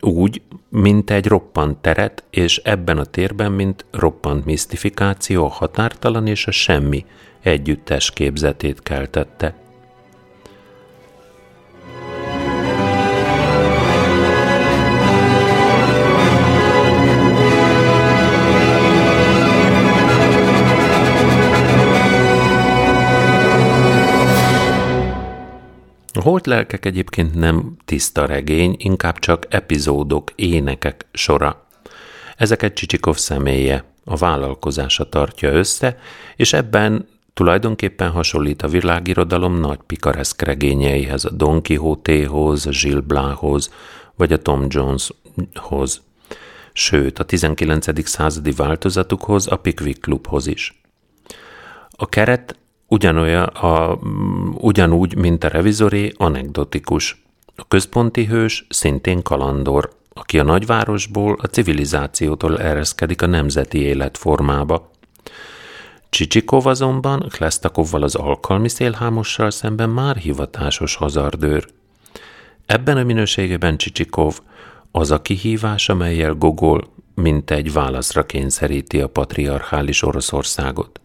Úgy, 0.00 0.42
mint 0.68 1.10
egy 1.10 1.26
roppant 1.26 1.78
teret, 1.78 2.24
és 2.30 2.56
ebben 2.56 2.98
a 2.98 3.04
térben, 3.04 3.52
mint 3.52 3.84
roppant 3.90 4.44
misztifikáció, 4.44 5.44
a 5.44 5.48
határtalan 5.48 6.26
és 6.26 6.46
a 6.46 6.50
semmi 6.50 7.04
együttes 7.40 8.10
képzetét 8.10 8.82
keltette. 8.82 9.54
A 26.18 26.20
holt 26.20 26.46
lelkek 26.46 26.84
egyébként 26.84 27.34
nem 27.34 27.76
tiszta 27.84 28.26
regény, 28.26 28.76
inkább 28.78 29.18
csak 29.18 29.46
epizódok, 29.48 30.30
énekek 30.34 31.06
sora. 31.12 31.66
Ezeket 32.36 32.74
Csicsikov 32.74 33.16
személye, 33.16 33.84
a 34.04 34.16
vállalkozása 34.16 35.08
tartja 35.08 35.52
össze, 35.52 35.98
és 36.36 36.52
ebben 36.52 37.08
tulajdonképpen 37.34 38.10
hasonlít 38.10 38.62
a 38.62 38.68
világirodalom 38.68 39.60
nagy 39.60 39.78
pikareszk 39.86 40.42
regényeihez, 40.42 41.24
a 41.24 41.30
Don 41.30 41.62
Quixote-hoz, 41.62 42.66
a 42.66 42.70
Gilles 42.70 43.68
vagy 44.14 44.32
a 44.32 44.42
Tom 44.42 44.66
Joneshoz. 44.68 46.02
Sőt, 46.72 47.18
a 47.18 47.24
19. 47.24 48.08
századi 48.08 48.50
változatukhoz, 48.50 49.46
a 49.46 49.56
Pickwick 49.56 50.00
Clubhoz 50.00 50.46
is. 50.46 50.80
A 51.90 52.08
keret 52.08 52.58
ugyanolyan, 52.88 53.44
a, 53.44 53.98
ugyanúgy, 54.54 55.16
mint 55.16 55.44
a 55.44 55.48
revizoré, 55.48 56.12
anekdotikus. 56.16 57.22
A 57.56 57.64
központi 57.68 58.24
hős 58.24 58.66
szintén 58.68 59.22
kalandor, 59.22 59.90
aki 60.12 60.38
a 60.38 60.42
nagyvárosból, 60.42 61.38
a 61.42 61.46
civilizációtól 61.46 62.60
ereszkedik 62.60 63.22
a 63.22 63.26
nemzeti 63.26 63.78
életformába. 63.78 64.90
Csicsikov 66.10 66.66
azonban 66.66 67.26
Klesztakovval 67.28 68.02
az 68.02 68.14
alkalmi 68.14 68.68
szélhámossal 68.68 69.50
szemben 69.50 69.90
már 69.90 70.16
hivatásos 70.16 70.94
hazardőr. 70.94 71.66
Ebben 72.66 72.96
a 72.96 73.02
minőségében 73.02 73.76
Csicsikov 73.76 74.38
az 74.90 75.10
a 75.10 75.22
kihívás, 75.22 75.88
amelyel 75.88 76.34
Gogol 76.34 76.84
mint 77.14 77.50
egy 77.50 77.72
válaszra 77.72 78.26
kényszeríti 78.26 79.00
a 79.00 79.08
patriarchális 79.08 80.02
Oroszországot. 80.02 81.00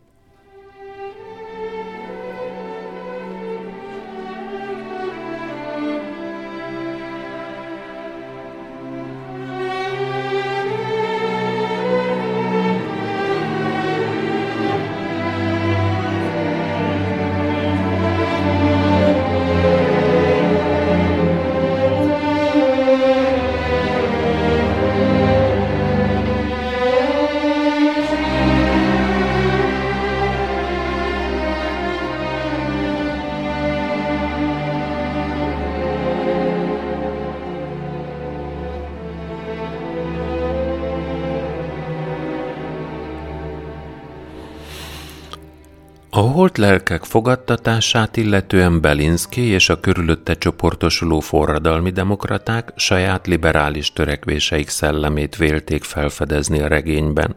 Lelkek 46.63 47.03
fogadtatását 47.03 48.17
illetően 48.17 48.81
Belinski 48.81 49.41
és 49.41 49.69
a 49.69 49.79
körülötte 49.79 50.33
csoportosuló 50.33 51.19
forradalmi 51.19 51.89
demokraták 51.89 52.73
saját 52.75 53.27
liberális 53.27 53.93
törekvéseik 53.93 54.69
szellemét 54.69 55.35
vélték 55.35 55.83
felfedezni 55.83 56.59
a 56.59 56.67
regényben. 56.67 57.35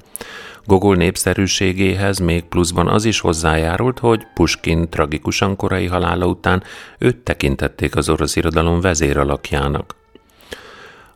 Gogol 0.64 0.97
népszerűségéhez 0.97 2.18
még 2.18 2.45
pluszban 2.45 2.89
az 2.89 3.05
is 3.05 3.20
hozzájárult, 3.20 3.99
hogy 3.99 4.27
Puskin 4.35 4.89
tragikusan 4.91 5.57
korai 5.57 5.87
halála 5.87 6.27
után 6.27 6.62
őt 6.99 7.16
tekintették 7.16 7.97
az 7.97 8.09
orosz 8.09 8.37
irodalom 8.37 8.81
vezéralakjának. 8.81 9.95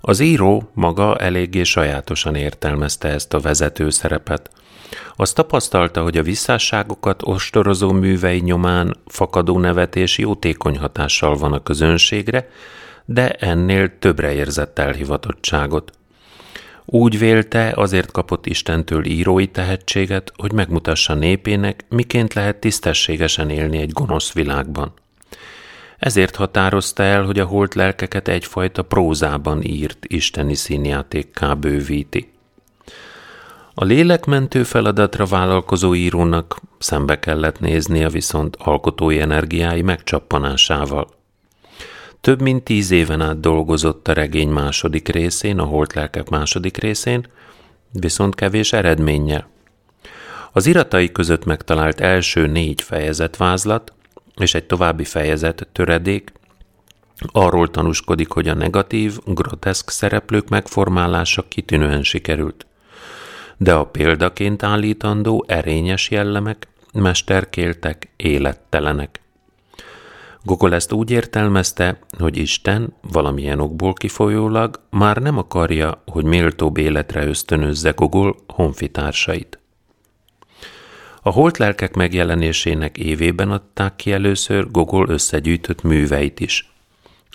Az 0.00 0.20
író 0.20 0.70
maga 0.74 1.16
eléggé 1.16 1.62
sajátosan 1.62 2.34
értelmezte 2.34 3.08
ezt 3.08 3.34
a 3.34 3.40
vezető 3.40 3.90
szerepet– 3.90 4.50
azt 5.16 5.34
tapasztalta, 5.34 6.02
hogy 6.02 6.18
a 6.18 6.22
visszásságokat 6.22 7.22
ostorozó 7.24 7.92
művei 7.92 8.40
nyomán 8.40 8.96
fakadó 9.06 9.58
nevetés 9.58 10.18
jótékony 10.18 10.78
hatással 10.78 11.36
van 11.36 11.52
a 11.52 11.62
közönségre, 11.62 12.48
de 13.04 13.30
ennél 13.30 13.98
többre 13.98 14.32
érzett 14.32 14.78
elhivatottságot. 14.78 15.92
Úgy 16.84 17.18
vélte, 17.18 17.72
azért 17.76 18.10
kapott 18.10 18.46
Istentől 18.46 19.04
írói 19.04 19.46
tehetséget, 19.46 20.32
hogy 20.36 20.52
megmutassa 20.52 21.14
népének, 21.14 21.84
miként 21.88 22.34
lehet 22.34 22.56
tisztességesen 22.56 23.50
élni 23.50 23.78
egy 23.78 23.92
gonosz 23.92 24.32
világban. 24.32 24.92
Ezért 25.98 26.36
határozta 26.36 27.02
el, 27.02 27.24
hogy 27.24 27.38
a 27.38 27.44
holt 27.44 27.74
lelkeket 27.74 28.28
egyfajta 28.28 28.82
prózában 28.82 29.62
írt 29.62 29.98
isteni 30.06 30.54
színjátékká 30.54 31.54
bővíti. 31.54 32.32
A 33.80 33.84
lélekmentő 33.84 34.62
feladatra 34.62 35.26
vállalkozó 35.26 35.94
írónak 35.94 36.60
szembe 36.78 37.18
kellett 37.18 37.60
néznie 37.60 38.08
viszont 38.08 38.56
alkotói 38.58 39.20
energiái 39.20 39.82
megcsappanásával. 39.82 41.08
Több 42.20 42.40
mint 42.40 42.64
tíz 42.64 42.90
éven 42.90 43.20
át 43.20 43.40
dolgozott 43.40 44.08
a 44.08 44.12
regény 44.12 44.48
második 44.48 45.08
részén, 45.08 45.58
a 45.58 45.64
holt 45.64 45.94
lelkek 45.94 46.28
második 46.28 46.76
részén, 46.76 47.26
viszont 47.92 48.34
kevés 48.34 48.72
eredménnyel. 48.72 49.48
Az 50.52 50.66
iratai 50.66 51.12
között 51.12 51.44
megtalált 51.44 52.00
első 52.00 52.46
négy 52.46 52.82
fejezetvázlat 52.82 53.92
és 54.36 54.54
egy 54.54 54.64
további 54.64 55.04
fejezet 55.04 55.68
töredék 55.72 56.32
arról 57.32 57.70
tanúskodik, 57.70 58.30
hogy 58.30 58.48
a 58.48 58.54
negatív, 58.54 59.18
groteszk 59.24 59.90
szereplők 59.90 60.48
megformálása 60.48 61.44
kitűnően 61.48 62.02
sikerült 62.02 62.64
de 63.62 63.74
a 63.74 63.84
példaként 63.84 64.62
állítandó 64.62 65.44
erényes 65.48 66.10
jellemek 66.10 66.68
mesterkéltek, 66.92 68.08
élettelenek. 68.16 69.20
Gogol 70.42 70.74
ezt 70.74 70.92
úgy 70.92 71.10
értelmezte, 71.10 71.98
hogy 72.18 72.36
Isten 72.36 72.94
valamilyen 73.12 73.60
okból 73.60 73.92
kifolyólag 73.92 74.80
már 74.90 75.16
nem 75.16 75.38
akarja, 75.38 76.02
hogy 76.06 76.24
méltóbb 76.24 76.76
életre 76.76 77.26
ösztönözze 77.26 77.90
Gogol 77.90 78.36
honfitársait. 78.46 79.58
A 81.22 81.30
holt 81.30 81.58
lelkek 81.58 81.94
megjelenésének 81.94 82.98
évében 82.98 83.50
adták 83.50 83.96
ki 83.96 84.12
először 84.12 84.70
Gogol 84.70 85.08
összegyűjtött 85.08 85.82
műveit 85.82 86.40
is. 86.40 86.72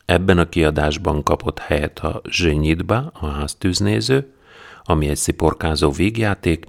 Ebben 0.06 0.38
a 0.38 0.50
kiadásban 0.50 1.24
kapott 1.24 1.60
helyet 1.60 2.00
a 2.00 2.22
Zsenyidba, 2.30 3.12
a 3.14 3.26
háztűznéző, 3.26 4.35
ami 4.86 5.08
egy 5.08 5.18
sziporkázó 5.18 5.92
vígjáték, 5.92 6.66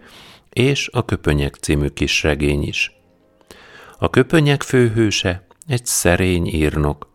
és 0.51 0.89
a 0.93 1.05
Köpönyek 1.05 1.55
című 1.55 1.89
kis 1.89 2.23
regény 2.23 2.63
is. 2.63 2.93
A 3.99 4.11
Köpönyek 4.11 4.63
főhőse 4.63 5.47
egy 5.67 5.87
szerény 5.87 6.47
írnok, 6.47 7.11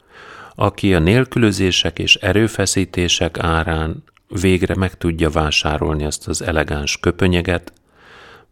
aki 0.56 0.94
a 0.96 1.00
nélkülözések 1.00 2.00
és 2.00 2.16
erőfeszítések 2.16 3.40
árán 3.40 4.04
végre 4.28 4.76
meg 4.76 4.98
tudja 4.98 5.30
vásárolni 5.30 6.06
azt 6.06 6.28
az 6.28 6.42
elegáns 6.42 7.00
köpönyeget, 7.00 7.74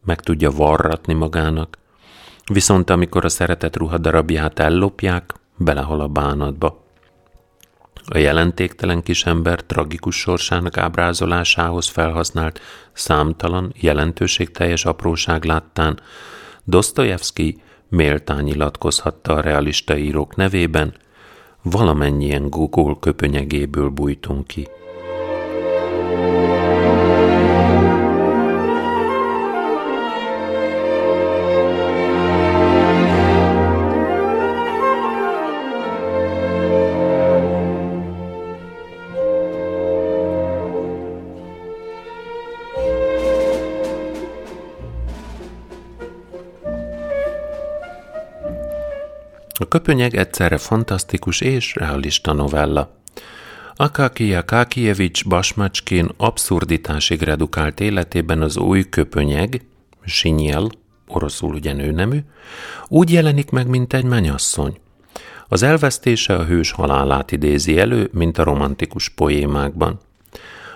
meg 0.06 0.22
tudja 0.22 0.52
varratni 0.52 1.14
magának, 1.14 1.78
viszont 2.46 2.90
amikor 2.90 3.26
a 3.26 3.30
szeretett 3.30 3.78
ruhadarabját 3.78 4.60
ellopják, 4.60 5.34
belehal 5.58 6.02
a 6.02 6.08
bánatba. 6.08 6.84
A 8.12 8.18
jelentéktelen 8.18 9.04
kisember 9.04 9.62
tragikus 9.66 10.16
sorsának 10.16 10.78
ábrázolásához 10.78 11.88
felhasznált 11.88 12.60
számtalan, 12.94 13.74
jelentőségteljes 13.76 14.86
apróság 14.86 15.44
láttán 15.44 16.00
Dostoyevsky 16.64 17.62
méltán 17.90 18.44
nyilatkozhatta 18.44 19.34
a 19.34 19.42
realista 19.42 19.98
írók 19.98 20.36
nevében, 20.36 20.94
valamennyien 21.62 22.50
Gogol 22.50 23.00
köpönyegéből 23.00 23.90
bújtunk 23.90 24.48
ki. 24.48 24.68
A 49.62 49.68
köpönyeg 49.68 50.16
egyszerre 50.16 50.58
fantasztikus 50.58 51.42
és 51.42 51.76
realista 51.76 52.34
novella. 52.34 52.98
Akaki 53.76 54.34
Akakievics 54.34 55.26
Basmacskin 55.26 56.10
abszurditásig 56.18 57.22
redukált 57.22 57.80
életében 57.80 58.42
az 58.42 58.58
új 58.58 58.90
köpönyeg, 58.90 59.66
Sinyel, 60.06 60.70
oroszul 61.08 61.54
ugye 61.54 61.74
nőnemű, 61.74 62.20
úgy 62.88 63.12
jelenik 63.12 63.50
meg, 63.50 63.68
mint 63.68 63.94
egy 63.94 64.04
menyasszony. 64.04 64.78
Az 65.48 65.64
elvesztése 65.64 66.36
a 66.36 66.46
hős 66.46 66.72
halálát 66.72 67.32
idézi 67.32 67.80
elő, 67.80 68.10
mint 68.14 68.38
a 68.38 68.44
romantikus 68.44 69.10
poémákban. 69.10 70.00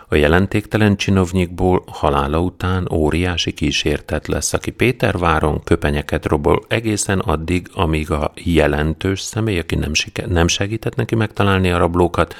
A 0.07 0.15
jelentéktelen 0.15 0.95
csinovnyikból 0.95 1.83
halála 1.87 2.39
után 2.39 2.87
óriási 2.91 3.51
kísértet 3.51 4.27
lesz, 4.27 4.53
aki 4.53 4.71
Péterváron 4.71 5.63
köpenyeket 5.63 6.25
robol 6.25 6.63
egészen 6.67 7.19
addig, 7.19 7.67
amíg 7.73 8.11
a 8.11 8.31
jelentős 8.35 9.21
személy, 9.21 9.59
aki 9.59 9.75
nem, 9.75 9.93
siker, 9.93 10.27
nem 10.27 10.47
segített 10.47 10.95
neki 10.95 11.15
megtalálni 11.15 11.71
a 11.71 11.77
rablókat, 11.77 12.35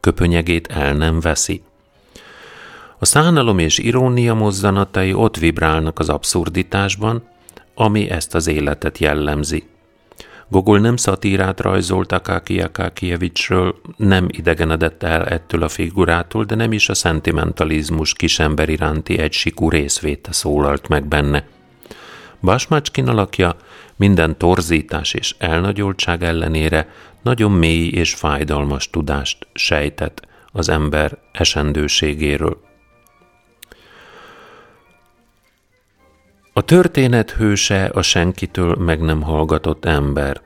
köpönyegét 0.00 0.66
el 0.66 0.92
nem 0.92 1.20
veszi. 1.20 1.62
A 2.98 3.04
szánalom 3.04 3.58
és 3.58 3.78
irónia 3.78 4.34
mozzanatai 4.34 5.12
ott 5.12 5.36
vibrálnak 5.36 5.98
az 5.98 6.08
abszurditásban, 6.08 7.22
ami 7.74 8.10
ezt 8.10 8.34
az 8.34 8.46
életet 8.46 8.98
jellemzi. 8.98 9.64
Gogol 10.52 10.78
nem 10.78 10.96
szatírát 10.96 11.60
rajzolt 11.60 12.12
Akáki 12.12 12.60
Akákievicsről, 12.60 13.80
nem 13.96 14.26
idegenedett 14.28 15.02
el 15.02 15.26
ettől 15.26 15.62
a 15.62 15.68
figurától, 15.68 16.44
de 16.44 16.54
nem 16.54 16.72
is 16.72 16.88
a 16.88 16.94
szentimentalizmus 16.94 18.12
kisember 18.14 18.68
iránti 18.68 19.18
egysikú 19.18 19.70
részvéte 19.70 20.32
szólalt 20.32 20.88
meg 20.88 21.06
benne. 21.06 21.46
Basmacskin 22.40 23.08
alakja 23.08 23.56
minden 23.96 24.38
torzítás 24.38 25.14
és 25.14 25.34
elnagyoltság 25.38 26.22
ellenére 26.22 26.88
nagyon 27.22 27.52
mély 27.52 27.88
és 27.88 28.14
fájdalmas 28.14 28.90
tudást 28.90 29.46
sejtett 29.52 30.26
az 30.46 30.68
ember 30.68 31.18
esendőségéről. 31.32 32.71
A 36.54 36.62
történet 36.62 37.30
hőse 37.30 37.84
a 37.84 38.02
senkitől 38.02 38.74
meg 38.74 39.00
nem 39.00 39.22
hallgatott 39.22 39.84
ember, 39.84 40.40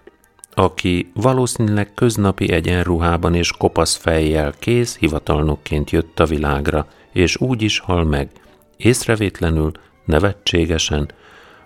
aki 0.55 1.11
valószínűleg 1.15 1.95
köznapi 1.95 2.53
egyenruhában 2.53 3.35
és 3.35 3.53
kopasz 3.53 3.97
fejjel 3.97 4.53
kész 4.59 4.97
hivatalnokként 4.97 5.91
jött 5.91 6.21
a 6.21 6.25
világra, 6.25 6.87
és 7.13 7.37
úgy 7.41 7.63
is 7.63 7.79
hal 7.79 8.05
meg, 8.05 8.29
észrevétlenül, 8.77 9.73
nevetségesen, 10.05 11.09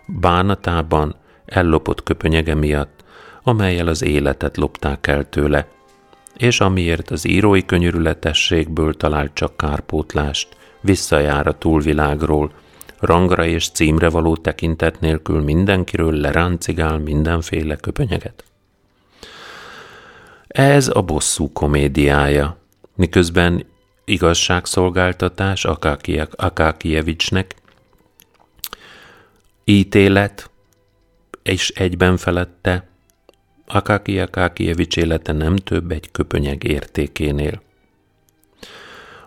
bánatában, 0.06 1.14
ellopott 1.44 2.02
köpönyege 2.02 2.54
miatt, 2.54 3.04
amelyel 3.42 3.86
az 3.86 4.02
életet 4.02 4.56
lopták 4.56 5.06
el 5.06 5.28
tőle, 5.28 5.68
és 6.36 6.60
amiért 6.60 7.10
az 7.10 7.28
írói 7.28 7.64
könyörületességből 7.64 8.94
talált 8.94 9.34
csak 9.34 9.56
kárpótlást, 9.56 10.56
visszajár 10.80 11.46
a 11.46 11.58
túlvilágról, 11.58 12.52
rangra 13.00 13.44
és 13.44 13.70
címre 13.70 14.08
való 14.08 14.36
tekintet 14.36 15.00
nélkül 15.00 15.42
mindenkiről 15.42 16.12
leráncigál 16.12 16.98
mindenféle 16.98 17.76
köpönyeget. 17.76 18.44
Ez 20.46 20.90
a 20.94 21.02
bosszú 21.02 21.52
komédiája, 21.52 22.56
miközben 22.94 23.66
igazságszolgáltatás 24.04 25.64
Akákievicsnek, 26.36 27.54
ítélet 29.64 30.50
és 31.42 31.68
egyben 31.68 32.16
felette 32.16 32.88
Akáki 33.66 34.18
Akákievics 34.18 34.96
élete 34.96 35.32
nem 35.32 35.56
több 35.56 35.90
egy 35.90 36.10
köpönyeg 36.10 36.64
értékénél. 36.64 37.60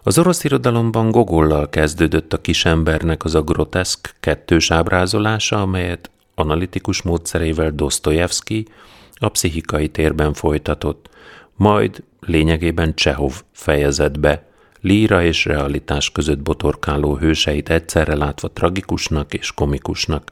Az 0.05 0.17
orosz 0.17 0.43
irodalomban 0.43 1.11
Gogollal 1.11 1.69
kezdődött 1.69 2.33
a 2.33 2.41
kisembernek 2.41 3.23
az 3.23 3.35
a 3.35 3.41
groteszk 3.41 4.15
kettős 4.19 4.71
ábrázolása, 4.71 5.61
amelyet 5.61 6.09
analitikus 6.35 7.01
módszerével 7.01 7.71
Dostoyevsky 7.71 8.67
a 9.15 9.29
pszichikai 9.29 9.89
térben 9.89 10.33
folytatott, 10.33 11.09
majd 11.55 12.03
lényegében 12.19 12.95
Csehov 12.95 13.41
fejezett 13.51 14.19
be, 14.19 14.47
líra 14.81 15.23
és 15.23 15.45
realitás 15.45 16.11
között 16.11 16.39
botorkáló 16.39 17.15
hőseit 17.15 17.69
egyszerre 17.69 18.15
látva 18.15 18.47
tragikusnak 18.47 19.33
és 19.33 19.51
komikusnak. 19.51 20.31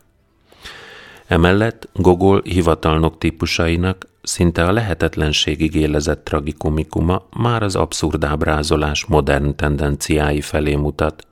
Emellett 1.32 1.90
Gogol 1.94 2.42
hivatalnok 2.44 3.18
típusainak 3.18 4.08
szinte 4.22 4.66
a 4.66 4.72
lehetetlenségig 4.72 5.76
élezett 5.76 6.24
tragikomikuma 6.24 7.24
már 7.38 7.64
az 7.64 7.76
abszurd 7.76 8.24
ábrázolás 8.24 9.06
modern 9.06 9.56
tendenciái 9.56 10.42
felé 10.42 10.76
mutat. 10.76 11.28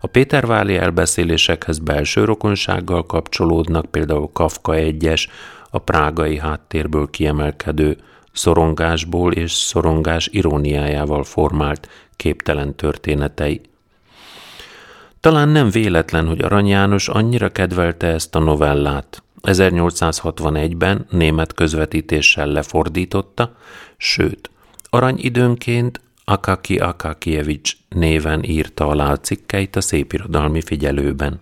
A 0.00 0.06
Péterváli 0.06 0.76
elbeszélésekhez 0.76 1.78
belső 1.78 2.24
rokonsággal 2.24 3.06
kapcsolódnak 3.06 3.86
például 3.86 4.30
Kafka 4.32 4.74
egyes, 4.74 5.28
a 5.70 5.78
prágai 5.78 6.38
háttérből 6.38 7.10
kiemelkedő, 7.10 7.96
szorongásból 8.32 9.32
és 9.32 9.52
szorongás 9.52 10.28
iróniájával 10.32 11.24
formált 11.24 11.88
képtelen 12.16 12.76
történetei. 12.76 13.60
Talán 15.20 15.48
nem 15.48 15.70
véletlen, 15.70 16.26
hogy 16.26 16.40
Arany 16.42 16.66
János 16.66 17.08
annyira 17.08 17.48
kedvelte 17.48 18.06
ezt 18.06 18.34
a 18.34 18.38
novellát, 18.38 19.22
1861-ben 19.42 21.06
német 21.10 21.54
közvetítéssel 21.54 22.46
lefordította, 22.46 23.56
sőt, 23.96 24.50
aranyidőnként 24.90 26.00
Akaki 26.24 26.78
Akakievics 26.78 27.76
néven 27.88 28.44
írta 28.44 28.86
alá 28.88 29.12
a 29.12 29.18
cikkeit 29.18 29.76
a 29.76 29.80
szépirodalmi 29.80 30.60
figyelőben. 30.60 31.40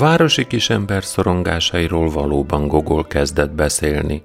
Városi 0.00 0.46
kisember 0.46 1.04
szorongásairól 1.04 2.08
valóban 2.08 2.68
Gogol 2.68 3.04
kezdett 3.04 3.50
beszélni. 3.50 4.22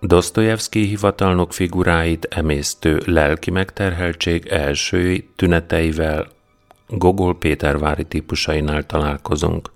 Dostoyevsky 0.00 0.86
hivatalnok 0.86 1.52
figuráit 1.52 2.24
emésztő 2.30 3.02
lelki 3.04 3.50
megterheltség 3.50 4.46
első 4.46 5.24
tüneteivel 5.36 6.28
Gogol 6.88 7.38
Pétervári 7.38 8.04
típusainál 8.04 8.86
találkozunk. 8.86 9.72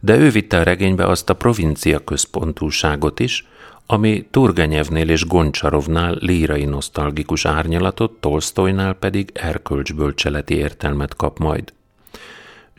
De 0.00 0.16
ő 0.16 0.30
vitte 0.30 0.58
a 0.58 0.62
regénybe 0.62 1.06
azt 1.06 1.30
a 1.30 1.34
provincia 1.34 2.04
központúságot 2.04 3.20
is, 3.20 3.46
ami 3.86 4.26
Turgenyevnél 4.30 5.08
és 5.08 5.26
Goncsarovnál 5.26 6.16
lírai 6.18 6.64
nosztalgikus 6.64 7.44
árnyalatot, 7.44 8.12
Tolstoynál 8.12 8.94
pedig 8.94 9.30
erkölcsbölcseleti 9.34 10.54
értelmet 10.54 11.16
kap 11.16 11.38
majd. 11.38 11.72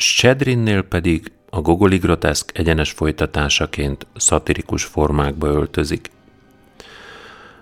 Sedrinnél 0.02 0.82
pedig 0.82 1.32
a 1.50 1.62
gogoli 1.62 1.98
groteszk 1.98 2.58
egyenes 2.58 2.92
folytatásaként 2.92 4.08
szatirikus 4.16 4.84
formákba 4.84 5.48
öltözik. 5.48 6.10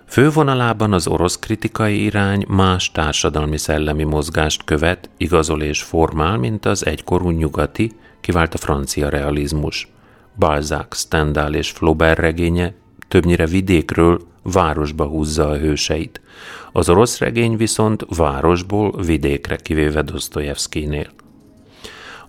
Fővonalában 0.06 0.92
az 0.92 1.06
orosz 1.06 1.38
kritikai 1.38 2.02
irány 2.02 2.44
más 2.48 2.92
társadalmi 2.92 3.58
szellemi 3.58 4.02
mozgást 4.02 4.64
követ, 4.64 5.10
igazol 5.16 5.62
és 5.62 5.82
formál, 5.82 6.36
mint 6.36 6.66
az 6.66 6.86
egykorú 6.86 7.30
nyugati, 7.30 7.92
kivált 8.20 8.54
a 8.54 8.58
francia 8.58 9.08
realizmus. 9.08 9.88
Balzac, 10.38 10.98
Stendhal 10.98 11.54
és 11.54 11.70
Flaubert 11.70 12.18
regénye 12.18 12.74
többnyire 13.08 13.46
vidékről 13.46 14.20
városba 14.42 15.06
húzza 15.06 15.48
a 15.48 15.58
hőseit. 15.58 16.20
Az 16.72 16.88
orosz 16.88 17.18
regény 17.18 17.56
viszont 17.56 18.04
városból 18.16 19.02
vidékre 19.02 19.56
kivéve 19.56 20.02
Dostoyevskynél. 20.02 21.18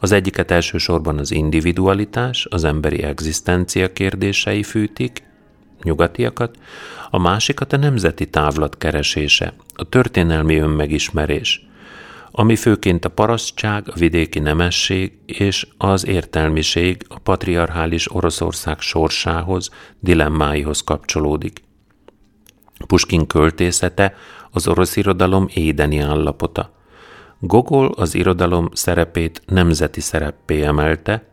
Az 0.03 0.11
egyiket 0.11 0.51
elsősorban 0.51 1.17
az 1.17 1.31
individualitás, 1.31 2.47
az 2.49 2.63
emberi 2.63 3.03
egzisztencia 3.03 3.93
kérdései 3.93 4.63
fűtik, 4.63 5.23
nyugatiakat, 5.83 6.57
a 7.09 7.17
másikat 7.17 7.73
a 7.73 7.77
nemzeti 7.77 8.29
távlat 8.29 8.77
keresése, 8.77 9.53
a 9.75 9.89
történelmi 9.89 10.57
önmegismerés, 10.57 11.65
ami 12.31 12.55
főként 12.55 13.05
a 13.05 13.09
parasztság, 13.09 13.83
a 13.87 13.97
vidéki 13.97 14.39
nemesség 14.39 15.11
és 15.25 15.67
az 15.77 16.07
értelmiség 16.07 17.05
a 17.07 17.19
patriarchális 17.19 18.15
Oroszország 18.15 18.79
sorsához, 18.79 19.69
dilemmáihoz 19.99 20.81
kapcsolódik. 20.81 21.63
Puskin 22.87 23.27
költészete 23.27 24.15
az 24.51 24.67
orosz 24.67 24.95
irodalom 24.95 25.47
édeni 25.53 25.97
állapota. 25.99 26.80
Gogol 27.43 27.87
az 27.87 28.15
irodalom 28.15 28.69
szerepét 28.73 29.41
nemzeti 29.45 30.01
szereppé 30.01 30.61
emelte, 30.61 31.23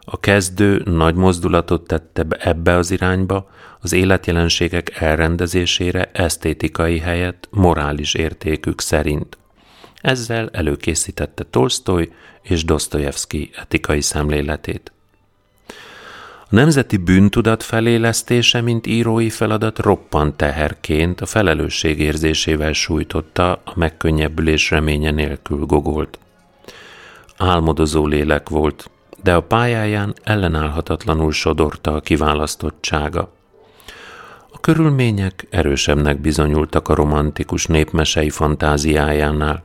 a 0.00 0.20
kezdő 0.20 0.82
nagy 0.84 1.14
mozdulatot 1.14 1.86
tette 1.86 2.26
ebbe 2.38 2.76
az 2.76 2.90
irányba, 2.90 3.50
az 3.80 3.92
életjelenségek 3.92 5.00
elrendezésére 5.00 6.10
esztétikai 6.12 6.98
helyett 6.98 7.48
morális 7.50 8.14
értékük 8.14 8.80
szerint. 8.80 9.38
Ezzel 10.00 10.48
előkészítette 10.52 11.44
Tolstoy 11.44 12.12
és 12.42 12.64
Dostoyevsky 12.64 13.50
etikai 13.54 14.00
szemléletét. 14.00 14.92
A 16.52 16.54
nemzeti 16.54 16.96
bűntudat 16.96 17.62
felélesztése, 17.62 18.60
mint 18.60 18.86
írói 18.86 19.30
feladat 19.30 19.78
roppant 19.78 20.36
teherként 20.36 21.20
a 21.20 21.26
felelősség 21.26 22.00
érzésével 22.00 22.72
sújtotta 22.72 23.52
a 23.52 23.72
megkönnyebbülés 23.74 24.70
reménye 24.70 25.10
nélkül 25.10 25.64
gogolt. 25.64 26.18
Álmodozó 27.36 28.06
lélek 28.06 28.48
volt, 28.48 28.90
de 29.22 29.34
a 29.34 29.42
pályáján 29.42 30.14
ellenállhatatlanul 30.22 31.32
sodorta 31.32 31.94
a 31.94 32.00
kiválasztottsága. 32.00 33.32
A 34.50 34.60
körülmények 34.60 35.46
erősebbnek 35.50 36.20
bizonyultak 36.20 36.88
a 36.88 36.94
romantikus 36.94 37.66
népmesei 37.66 38.30
fantáziájánál. 38.30 39.62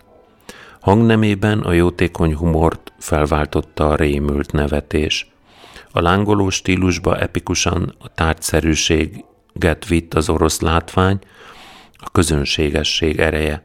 Hangnemében 0.80 1.60
a 1.60 1.72
jótékony 1.72 2.36
humort 2.36 2.94
felváltotta 3.00 3.90
a 3.90 3.96
rémült 3.96 4.52
nevetés. 4.52 5.32
A 5.92 6.02
lángoló 6.02 6.50
stílusba 6.50 7.18
epikusan 7.18 7.96
a 8.00 8.14
tárgyszerűséget 8.14 9.88
vitt 9.88 10.14
az 10.14 10.30
orosz 10.30 10.60
látvány, 10.60 11.20
a 11.94 12.10
közönségesség 12.12 13.20
ereje. 13.20 13.64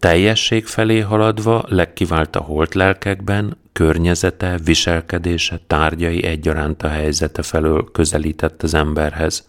Teljesség 0.00 0.66
felé 0.66 1.00
haladva 1.00 1.64
legkivált 1.68 2.36
a 2.36 2.40
holt 2.40 2.74
lelkekben, 2.74 3.56
környezete, 3.72 4.58
viselkedése, 4.64 5.60
tárgyai 5.66 6.24
egyaránt 6.24 6.82
a 6.82 6.88
helyzete 6.88 7.42
felől 7.42 7.90
közelített 7.92 8.62
az 8.62 8.74
emberhez. 8.74 9.48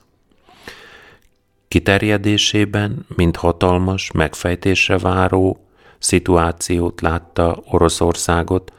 Kiterjedésében, 1.67 3.05
mint 3.15 3.35
hatalmas, 3.35 4.11
megfejtésre 4.11 4.97
váró 4.97 5.67
szituációt 5.99 7.01
látta 7.01 7.63
Oroszországot, 7.65 8.73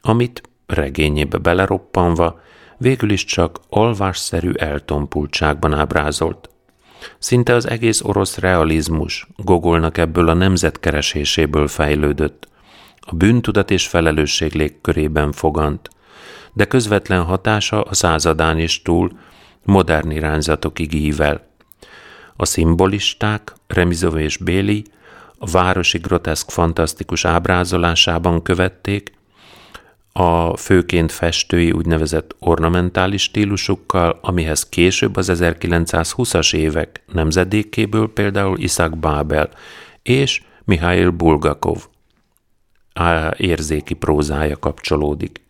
amit 0.00 0.49
regényébe 0.72 1.38
beleroppanva 1.38 2.40
végül 2.78 3.10
is 3.10 3.24
csak 3.24 3.60
alvásszerű 3.68 4.52
eltompultságban 4.52 5.74
ábrázolt. 5.74 6.50
Szinte 7.18 7.54
az 7.54 7.68
egész 7.68 8.02
orosz 8.02 8.38
realizmus 8.38 9.26
Gogolnak 9.36 9.98
ebből 9.98 10.28
a 10.28 10.34
nemzetkereséséből 10.34 11.68
fejlődött, 11.68 12.48
a 13.00 13.14
bűntudat 13.14 13.70
és 13.70 13.86
felelősség 13.86 14.52
légkörében 14.52 15.32
fogant, 15.32 15.88
de 16.52 16.64
közvetlen 16.64 17.22
hatása 17.22 17.82
a 17.82 17.94
századán 17.94 18.58
is 18.58 18.82
túl 18.82 19.10
modern 19.62 20.10
irányzatokig 20.10 20.94
ível. 20.94 21.48
A 22.36 22.44
szimbolisták, 22.44 23.52
Remizov 23.66 24.16
és 24.16 24.36
Béli 24.36 24.84
a 25.38 25.46
városi 25.46 25.98
groteszk 25.98 26.50
fantasztikus 26.50 27.24
ábrázolásában 27.24 28.42
követték, 28.42 29.12
a 30.12 30.56
főként 30.56 31.12
festői 31.12 31.72
úgynevezett 31.72 32.36
ornamentális 32.38 33.22
stílusukkal, 33.22 34.18
amihez 34.22 34.68
később 34.68 35.16
az 35.16 35.30
1920-as 35.34 36.54
évek 36.54 37.02
nemzedékéből 37.12 38.12
például 38.12 38.58
Isaac 38.58 38.94
Babel 38.96 39.50
és 40.02 40.42
Mihail 40.64 41.10
Bulgakov 41.10 41.86
érzéki 43.36 43.94
prózája 43.94 44.56
kapcsolódik. 44.56 45.48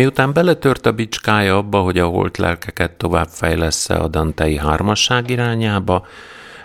Miután 0.00 0.32
beletört 0.32 0.86
a 0.86 0.92
bicskája 0.92 1.56
abba, 1.56 1.80
hogy 1.80 1.98
a 1.98 2.06
holt 2.06 2.36
lelkeket 2.36 2.92
tovább 2.92 3.28
fejlesz 3.28 3.90
a 3.90 4.08
dantei 4.08 4.56
hármasság 4.56 5.30
irányába, 5.30 6.06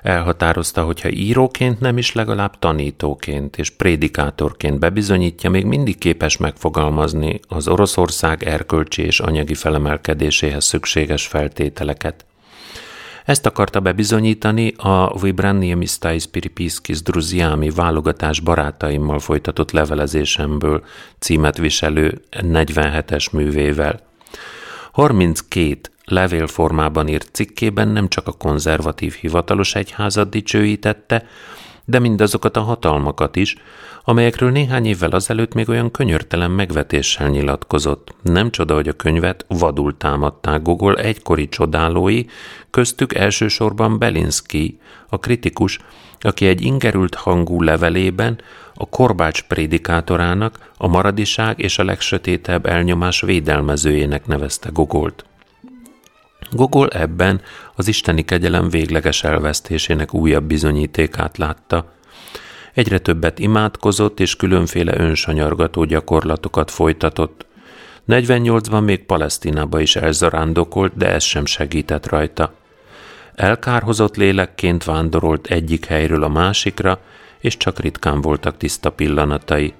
elhatározta, 0.02 0.84
hogy 0.84 1.02
ha 1.02 1.10
íróként 1.10 1.80
nem 1.80 1.98
is 1.98 2.14
legalább 2.14 2.60
tanítóként 2.60 3.58
és 3.58 3.70
prédikátorként 3.70 4.80
bebizonyítja, 4.80 5.50
még 5.50 5.66
mindig 5.66 5.98
képes 5.98 6.38
megfogalmazni 6.38 7.40
az 7.48 7.68
Oroszország 7.68 8.44
erkölcsi 8.44 9.02
és 9.02 9.20
anyagi 9.20 9.54
felemelkedéséhez 9.54 10.66
szükséges 10.66 11.28
feltételeket. 11.28 12.26
Ezt 13.26 13.46
akarta 13.46 13.80
bebizonyítani 13.80 14.74
a 14.78 15.20
Vibrannie 15.20 15.76
Mistais 15.76 16.26
Piripiskis 16.26 17.02
Druziami 17.02 17.70
válogatás 17.70 18.40
barátaimmal 18.40 19.20
folytatott 19.20 19.72
levelezésemből 19.72 20.84
címet 21.20 21.58
viselő 21.58 22.22
47-es 22.32 23.32
művével. 23.32 24.00
32 24.92 25.80
levélformában 26.06 27.08
írt 27.08 27.30
cikkében 27.32 27.88
nem 27.88 28.08
csak 28.08 28.28
a 28.28 28.32
konzervatív 28.32 29.14
hivatalos 29.14 29.76
egyházat 29.76 30.30
dicsőítette, 30.30 31.26
de 31.86 32.00
mindazokat 32.00 32.58
a 32.58 32.62
hatalmakat 32.62 33.36
is, 33.36 33.56
amelyekről 34.04 34.52
néhány 34.52 34.86
évvel 34.86 35.12
azelőtt 35.12 35.54
még 35.54 35.70
olyan 35.70 35.92
könyörtelen 35.92 36.52
megvetéssel 36.52 37.30
nyilatkozott. 37.30 38.16
Nem 38.22 38.52
csoda, 38.52 38.74
hogy 38.74 38.88
a 38.88 38.94
könyvet 38.94 39.46
vadul 39.48 39.98
támadták 39.98 40.62
Gogol 40.62 40.96
egykori 40.96 41.50
csodálói, 41.50 42.24
köztük 42.70 43.14
elsősorban 43.14 44.00
Belinsky, 44.00 44.80
a 45.10 45.20
kritikus, 45.20 45.80
aki 46.20 46.48
egy 46.48 46.62
ingerült 46.62 47.16
hangú 47.16 47.62
levelében 47.62 48.42
a 48.74 48.90
korbács 48.90 49.44
prédikátorának, 49.44 50.72
a 50.78 50.88
maradiság 50.88 51.60
és 51.60 51.80
a 51.80 51.84
legsötétebb 51.84 52.66
elnyomás 52.66 53.22
védelmezőjének 53.22 54.28
nevezte 54.28 54.70
Gogolt. 54.74 55.26
Gogol 56.52 56.88
ebben 56.88 57.42
az 57.76 57.88
isteni 57.88 58.26
kegyelem 58.26 58.70
végleges 58.70 59.24
elvesztésének 59.24 60.14
újabb 60.14 60.44
bizonyítékát 60.44 61.38
látta. 61.38 61.94
Egyre 62.74 63.00
többet 63.00 63.40
imádkozott 63.40 64.20
és 64.20 64.36
különféle 64.36 64.98
önsanyargató 64.98 65.84
gyakorlatokat 65.84 66.72
folytatott. 66.72 67.46
48-ban 68.08 68.84
még 68.84 69.06
Palesztinába 69.06 69.80
is 69.80 69.96
elzarándokolt, 69.96 70.98
de 70.98 71.08
ez 71.10 71.24
sem 71.24 71.46
segített 71.46 72.10
rajta. 72.10 72.54
Elkárhozott 73.36 74.16
lélekként 74.16 74.84
vándorolt 74.84 75.48
egyik 75.48 75.86
helyről 75.86 76.24
a 76.24 76.28
másikra, 76.28 77.00
és 77.40 77.58
csak 77.58 77.80
ritkán 77.80 78.22
voltak 78.22 78.58
tiszta 78.58 78.90
pillanatai. 78.90 79.74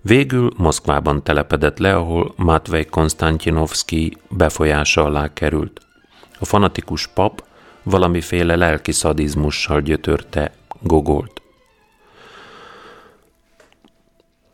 Végül 0.00 0.50
Moszkvában 0.56 1.22
telepedett 1.22 1.78
le, 1.78 1.94
ahol 1.94 2.32
Matvej 2.36 2.84
Konstantinovski 2.84 4.16
befolyása 4.28 5.04
alá 5.04 5.32
került. 5.32 5.80
A 6.40 6.44
fanatikus 6.44 7.06
pap 7.06 7.44
valamiféle 7.82 8.56
lelki 8.56 8.92
szadizmussal 8.92 9.80
gyötörte 9.80 10.52
Gogolt. 10.82 11.42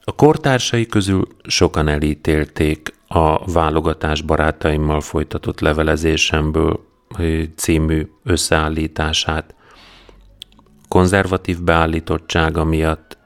A 0.05 0.15
kortársai 0.15 0.87
közül 0.87 1.29
sokan 1.47 1.89
elítélték 1.89 2.95
a 3.09 3.53
válogatás 3.53 4.21
barátaimmal 4.21 5.01
folytatott 5.01 5.61
levelezésemből 5.61 6.87
című 7.57 8.11
összeállítását. 8.25 9.55
Konzervatív 10.89 11.63
beállítottsága 11.63 12.65
miatt 12.65 13.17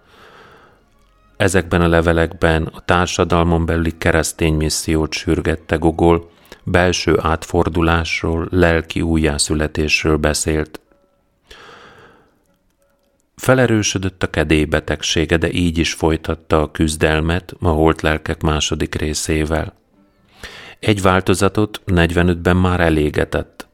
ezekben 1.36 1.80
a 1.80 1.88
levelekben 1.88 2.62
a 2.62 2.84
társadalmon 2.84 3.66
belüli 3.66 3.98
keresztény 3.98 4.54
missziót 4.54 5.12
sürgette 5.12 5.76
Gogol, 5.76 6.30
belső 6.64 7.18
átfordulásról, 7.20 8.48
lelki 8.50 9.00
újjászületésről 9.00 10.16
beszélt. 10.16 10.80
Felerősödött 13.36 14.22
a 14.22 14.30
kedélybetegsége, 14.30 15.36
de 15.36 15.50
így 15.50 15.78
is 15.78 15.92
folytatta 15.92 16.62
a 16.62 16.70
küzdelmet 16.70 17.54
a 17.60 17.68
holt 17.68 18.02
lelkek 18.02 18.42
második 18.42 18.94
részével. 18.94 19.74
Egy 20.78 21.02
változatot 21.02 21.80
45-ben 21.86 22.56
már 22.56 22.80
elégetett. 22.80 23.68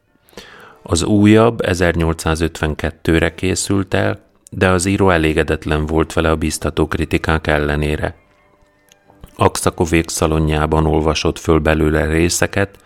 Az 0.82 1.02
újabb 1.02 1.60
1852-re 1.62 3.34
készült 3.34 3.94
el, 3.94 4.20
de 4.50 4.68
az 4.68 4.86
író 4.86 5.10
elégedetlen 5.10 5.86
volt 5.86 6.12
vele 6.12 6.30
a 6.30 6.36
biztató 6.36 6.86
kritikák 6.86 7.46
ellenére. 7.46 8.25
Akszakovék 9.36 10.08
szalonjában 10.08 10.86
olvasott 10.86 11.38
föl 11.38 11.58
belőle 11.58 12.06
részeket, 12.06 12.78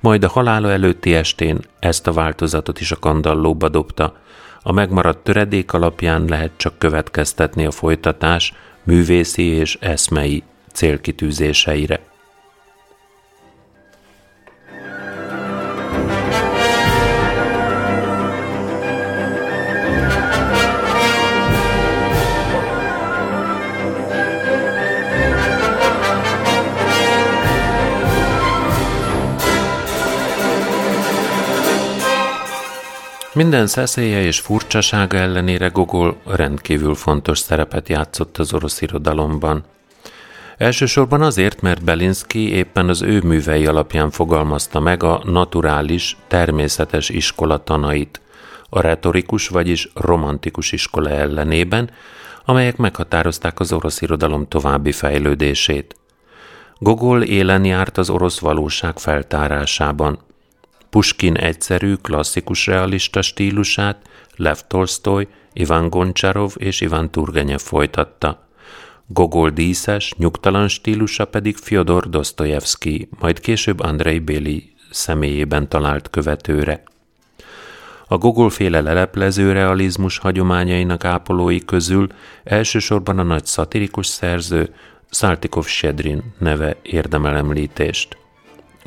majd 0.00 0.24
a 0.24 0.28
halála 0.28 0.70
előtti 0.70 1.14
estén 1.14 1.58
ezt 1.78 2.06
a 2.06 2.12
változatot 2.12 2.80
is 2.80 2.92
a 2.92 2.98
kandallóba 2.98 3.68
dobta. 3.68 4.16
A 4.62 4.72
megmaradt 4.72 5.24
töredék 5.24 5.72
alapján 5.72 6.24
lehet 6.24 6.50
csak 6.56 6.78
következtetni 6.78 7.66
a 7.66 7.70
folytatás 7.70 8.54
művészi 8.84 9.42
és 9.42 9.78
eszmei 9.80 10.42
célkitűzéseire. 10.72 12.00
Minden 33.36 33.66
szeszélye 33.66 34.22
és 34.22 34.40
furcsasága 34.40 35.16
ellenére 35.16 35.68
Gogol 35.68 36.16
rendkívül 36.26 36.94
fontos 36.94 37.38
szerepet 37.38 37.88
játszott 37.88 38.38
az 38.38 38.52
orosz 38.52 38.80
irodalomban. 38.80 39.64
Elsősorban 40.56 41.22
azért, 41.22 41.60
mert 41.60 41.84
Belinsky 41.84 42.50
éppen 42.52 42.88
az 42.88 43.02
ő 43.02 43.20
művei 43.20 43.66
alapján 43.66 44.10
fogalmazta 44.10 44.80
meg 44.80 45.02
a 45.02 45.22
naturális, 45.24 46.16
természetes 46.26 47.08
iskola 47.08 47.64
tanait, 47.64 48.20
a 48.68 48.80
retorikus, 48.80 49.48
vagyis 49.48 49.90
romantikus 49.94 50.72
iskola 50.72 51.10
ellenében, 51.10 51.90
amelyek 52.44 52.76
meghatározták 52.76 53.60
az 53.60 53.72
orosz 53.72 54.00
irodalom 54.00 54.48
további 54.48 54.92
fejlődését. 54.92 55.96
Gogol 56.78 57.22
élen 57.22 57.64
járt 57.64 57.98
az 57.98 58.10
orosz 58.10 58.38
valóság 58.38 58.98
feltárásában, 58.98 60.18
Puskin 60.96 61.36
egyszerű, 61.36 61.94
klasszikus 61.94 62.66
realista 62.66 63.22
stílusát 63.22 63.96
Lev 64.36 64.56
Tolstoy, 64.66 65.28
Ivan 65.52 65.88
Goncsarov 65.88 66.52
és 66.56 66.80
Ivan 66.80 67.10
Turgenev 67.10 67.58
folytatta. 67.58 68.48
Gogol 69.06 69.50
díszes, 69.50 70.14
nyugtalan 70.16 70.68
stílusa 70.68 71.24
pedig 71.24 71.56
Fyodor 71.56 72.08
Dostoyevsky, 72.08 73.08
majd 73.20 73.40
később 73.40 73.80
Andrei 73.80 74.18
Béli 74.18 74.72
személyében 74.90 75.68
talált 75.68 76.10
követőre. 76.10 76.82
A 78.06 78.18
Gogol-féle 78.18 78.80
leleplező 78.80 79.52
realizmus 79.52 80.18
hagyományainak 80.18 81.04
ápolói 81.04 81.64
közül 81.64 82.06
elsősorban 82.44 83.18
a 83.18 83.22
nagy 83.22 83.46
szatirikus 83.46 84.06
szerző 84.06 84.74
Szaltikov 85.10 85.66
Sedrin 85.66 86.34
neve 86.38 86.76
érdemel 86.82 87.36
említést. 87.36 88.16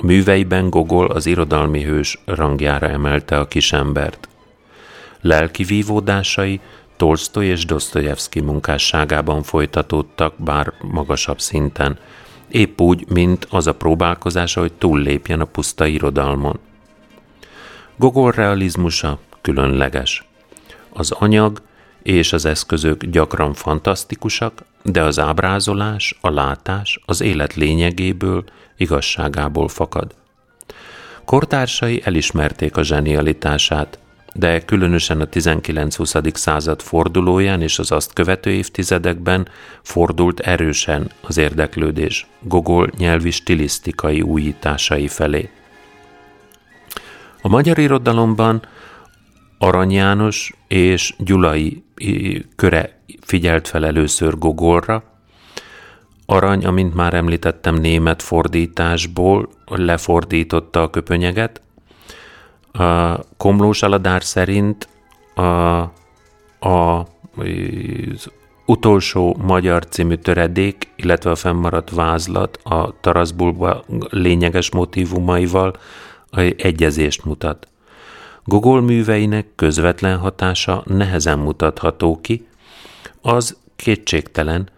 Műveiben 0.01 0.69
Gogol 0.69 1.05
az 1.05 1.25
irodalmi 1.25 1.83
hős 1.83 2.19
rangjára 2.25 2.87
emelte 2.87 3.39
a 3.39 3.47
kisembert. 3.47 4.27
Lelki 5.21 5.63
vívódásai 5.63 6.59
Tolstoy 6.97 7.45
és 7.45 7.65
Dostoyevsky 7.65 8.39
munkásságában 8.39 9.43
folytatódtak, 9.43 10.33
bár 10.37 10.73
magasabb 10.81 11.39
szinten, 11.39 11.97
épp 12.47 12.81
úgy, 12.81 13.05
mint 13.09 13.47
az 13.49 13.67
a 13.67 13.73
próbálkozása, 13.73 14.59
hogy 14.59 14.73
túllépjen 14.73 15.39
a 15.39 15.45
puszta 15.45 15.85
irodalmon. 15.85 16.59
Gogol 17.95 18.31
realizmusa 18.31 19.19
különleges. 19.41 20.27
Az 20.89 21.11
anyag 21.11 21.61
és 22.03 22.33
az 22.33 22.45
eszközök 22.45 23.05
gyakran 23.05 23.53
fantasztikusak, 23.53 24.63
de 24.83 25.03
az 25.03 25.19
ábrázolás, 25.19 26.17
a 26.21 26.29
látás 26.29 26.99
az 27.05 27.21
élet 27.21 27.53
lényegéből 27.53 28.43
igazságából 28.79 29.67
fakad. 29.67 30.15
Kortársai 31.25 32.01
elismerték 32.03 32.77
a 32.77 32.83
zsenialitását, 32.83 33.99
de 34.33 34.65
különösen 34.65 35.21
a 35.21 35.25
19-20. 35.25 36.35
század 36.35 36.81
fordulóján 36.81 37.61
és 37.61 37.79
az 37.79 37.91
azt 37.91 38.13
követő 38.13 38.49
évtizedekben 38.49 39.47
fordult 39.81 40.39
erősen 40.39 41.11
az 41.21 41.37
érdeklődés 41.37 42.27
Gogol 42.41 42.89
nyelvi 42.97 43.31
stilisztikai 43.31 44.21
újításai 44.21 45.07
felé. 45.07 45.49
A 47.41 47.47
magyar 47.47 47.77
irodalomban 47.77 48.61
Arany 49.57 49.91
János 49.91 50.53
és 50.67 51.13
Gyulai 51.17 51.83
köre 52.55 53.01
figyelt 53.21 53.67
fel 53.67 53.85
először 53.85 54.37
Gogolra, 54.37 55.03
Arany, 56.31 56.65
amint 56.65 56.93
már 56.93 57.13
említettem, 57.13 57.75
német 57.75 58.21
fordításból 58.21 59.49
lefordította 59.65 60.81
a 60.81 60.89
köpönyeget. 60.89 61.61
A 62.71 63.15
Komlós 63.37 63.83
Aladár 63.83 64.23
szerint 64.23 64.87
a, 65.35 65.41
a, 65.41 65.89
az 66.65 68.31
utolsó 68.65 69.37
magyar 69.41 69.85
című 69.85 70.15
töredék, 70.15 70.87
illetve 70.95 71.29
a 71.29 71.35
fennmaradt 71.35 71.89
vázlat 71.89 72.59
a 72.63 72.99
Taraszbulba 73.01 73.83
lényeges 74.09 74.71
motivumaival 74.71 75.75
egyezést 76.55 77.25
mutat. 77.25 77.67
Gogol 78.43 78.81
műveinek 78.81 79.47
közvetlen 79.55 80.17
hatása 80.17 80.83
nehezen 80.85 81.39
mutatható 81.39 82.21
ki, 82.21 82.47
az 83.21 83.57
kétségtelen, 83.75 84.69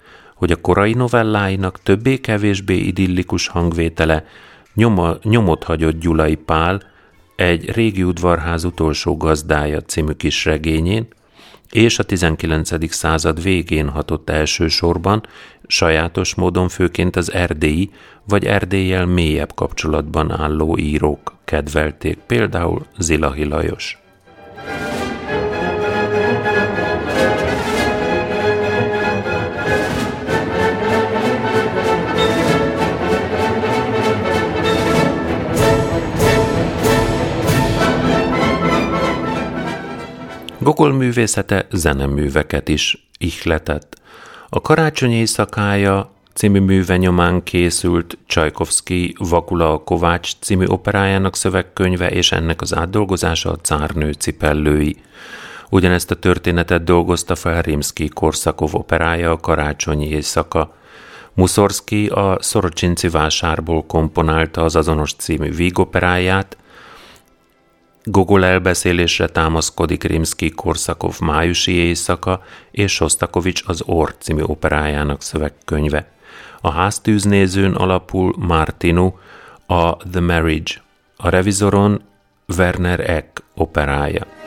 hogy 0.42 0.52
a 0.52 0.62
korai 0.62 0.94
novelláinak 0.94 1.82
többé-kevésbé 1.84 2.76
idillikus 2.76 3.48
hangvétele 3.48 4.26
nyoma, 4.74 5.16
nyomot 5.24 5.64
hagyott 5.64 6.00
Gyulai 6.00 6.36
Pál 6.36 6.82
egy 7.36 7.72
régi 7.72 8.04
udvarház 8.04 8.64
utolsó 8.64 9.18
gazdája 9.18 9.82
című 9.82 10.12
kis 10.12 10.46
regényén, 10.46 11.08
és 11.70 12.00
a 12.00 12.04
19. 12.04 12.94
század 12.94 13.44
végén 13.44 13.90
hatott 13.90 14.30
elsősorban, 14.30 15.24
sajátos 15.68 16.36
módon 16.36 16.70
főként 16.70 17.16
az 17.16 17.32
erdélyi 17.32 17.90
vagy 18.28 18.46
erdéllyel 18.46 19.06
mélyebb 19.06 19.54
kapcsolatban 19.54 20.32
álló 20.32 20.78
írók 20.78 21.34
kedvelték, 21.46 22.18
például 22.28 22.86
Zilahi 22.98 23.46
Lajos. 23.46 24.00
Gogol 40.64 40.94
művészete 40.94 41.68
zeneműveket 41.72 42.70
is 42.70 43.08
ihletett. 43.18 44.02
A 44.50 44.62
karácsony 44.62 45.12
éjszakája 45.12 46.12
című 46.34 46.60
műve 46.60 46.98
nyomán 46.98 47.44
készült 47.44 48.18
Csajkovszki 48.26 49.16
Vakula 49.18 49.78
Kovács 49.78 50.32
című 50.40 50.66
operájának 50.66 51.36
szövegkönyve, 51.36 52.12
és 52.12 52.32
ennek 52.32 52.62
az 52.62 52.76
átdolgozása 52.76 53.52
a 53.52 53.56
Cárnő 53.56 54.12
cipellői. 54.12 54.96
Ugyanezt 55.70 56.12
a 56.12 56.16
történetet 56.16 56.84
dolgozta 56.84 57.36
fel 57.36 57.62
Rimsky-Korszakov 57.62 58.76
operája 58.76 59.32
a 59.32 59.38
Karácsonyi 59.38 60.10
éjszaka. 60.10 60.76
Muszorszki 61.34 62.08
a 62.08 62.38
Szorocsinci 62.40 63.10
vásárból 63.10 63.86
komponálta 63.86 64.64
az 64.64 64.76
azonos 64.76 65.14
című 65.14 65.52
vígoperáját, 65.56 66.58
Gogol 68.04 68.46
elbeszélésre 68.46 69.28
támaszkodik 69.28 70.04
Rimsky-Korszakov 70.04 71.20
májusi 71.20 71.72
éjszaka 71.72 72.44
és 72.72 72.94
Sostakovics 72.94 73.64
az 73.66 73.82
Or 73.86 74.16
című 74.20 74.42
operájának 74.42 75.22
szövegkönyve. 75.22 76.12
A 76.62 76.72
háztűznézőn 76.72 77.74
alapul 77.74 78.36
Martinu 78.38 79.12
a 79.66 79.96
The 79.96 80.20
Marriage, 80.20 80.74
a 81.18 81.30
revizoron 81.30 82.02
Werner 82.58 83.10
Eck 83.10 83.44
operája. 83.56 84.41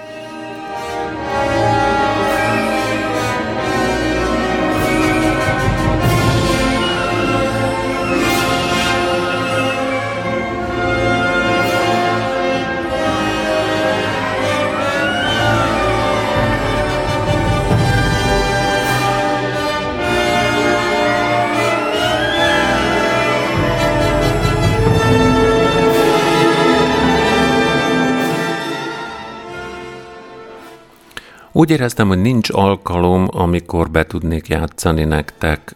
Úgy 31.57 31.70
éreztem, 31.70 32.09
hogy 32.09 32.20
nincs 32.20 32.50
alkalom, 32.50 33.28
amikor 33.30 33.90
be 33.90 34.07
tudnék 34.07 34.48
játszani 34.48 35.05
nektek 35.05 35.74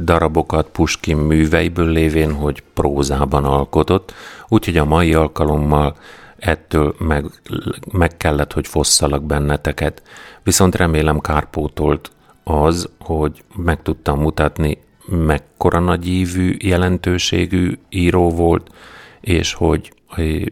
darabokat 0.00 0.68
Puskin 0.68 1.16
műveiből 1.16 1.88
lévén, 1.88 2.32
hogy 2.32 2.62
prózában 2.72 3.44
alkotott, 3.44 4.12
úgyhogy 4.48 4.76
a 4.76 4.84
mai 4.84 5.14
alkalommal 5.14 5.96
ettől 6.38 6.94
meg, 6.98 7.24
meg 7.92 8.16
kellett, 8.16 8.52
hogy 8.52 8.66
fosszalak 8.66 9.22
benneteket. 9.22 10.02
Viszont 10.42 10.74
remélem 10.74 11.20
kárpótolt 11.20 12.10
az, 12.44 12.88
hogy 13.00 13.44
meg 13.56 13.82
tudtam 13.82 14.20
mutatni, 14.20 14.78
mekkora 15.06 15.78
nagyívű, 15.78 16.56
jelentőségű 16.58 17.78
író 17.88 18.30
volt, 18.30 18.70
és 19.20 19.52
hogy 19.52 19.92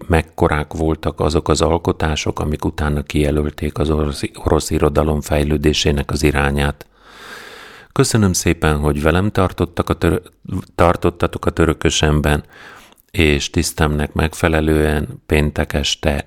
mekkorák 0.08 0.72
voltak 0.72 1.20
azok 1.20 1.48
az 1.48 1.60
alkotások, 1.60 2.40
amik 2.40 2.64
utána 2.64 3.02
kijelölték 3.02 3.78
az 3.78 3.90
orosz, 3.90 4.22
orosz 4.34 4.70
irodalom 4.70 5.20
fejlődésének 5.20 6.10
az 6.10 6.22
irányát. 6.22 6.86
Köszönöm 7.92 8.32
szépen, 8.32 8.78
hogy 8.78 9.02
velem 9.02 9.30
tartottak 9.30 9.88
a 9.88 9.94
tör- 9.94 10.32
tartottatok 10.74 11.46
a 11.46 11.50
törökösemben, 11.50 12.44
és 13.10 13.50
tisztemnek 13.50 14.12
megfelelően 14.12 15.22
péntek 15.26 15.72
este 15.72 16.24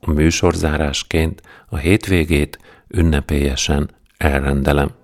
a 0.00 0.10
műsorzárásként 0.10 1.42
a 1.68 1.76
hétvégét 1.76 2.58
ünnepélyesen 2.88 3.90
elrendelem. 4.16 4.99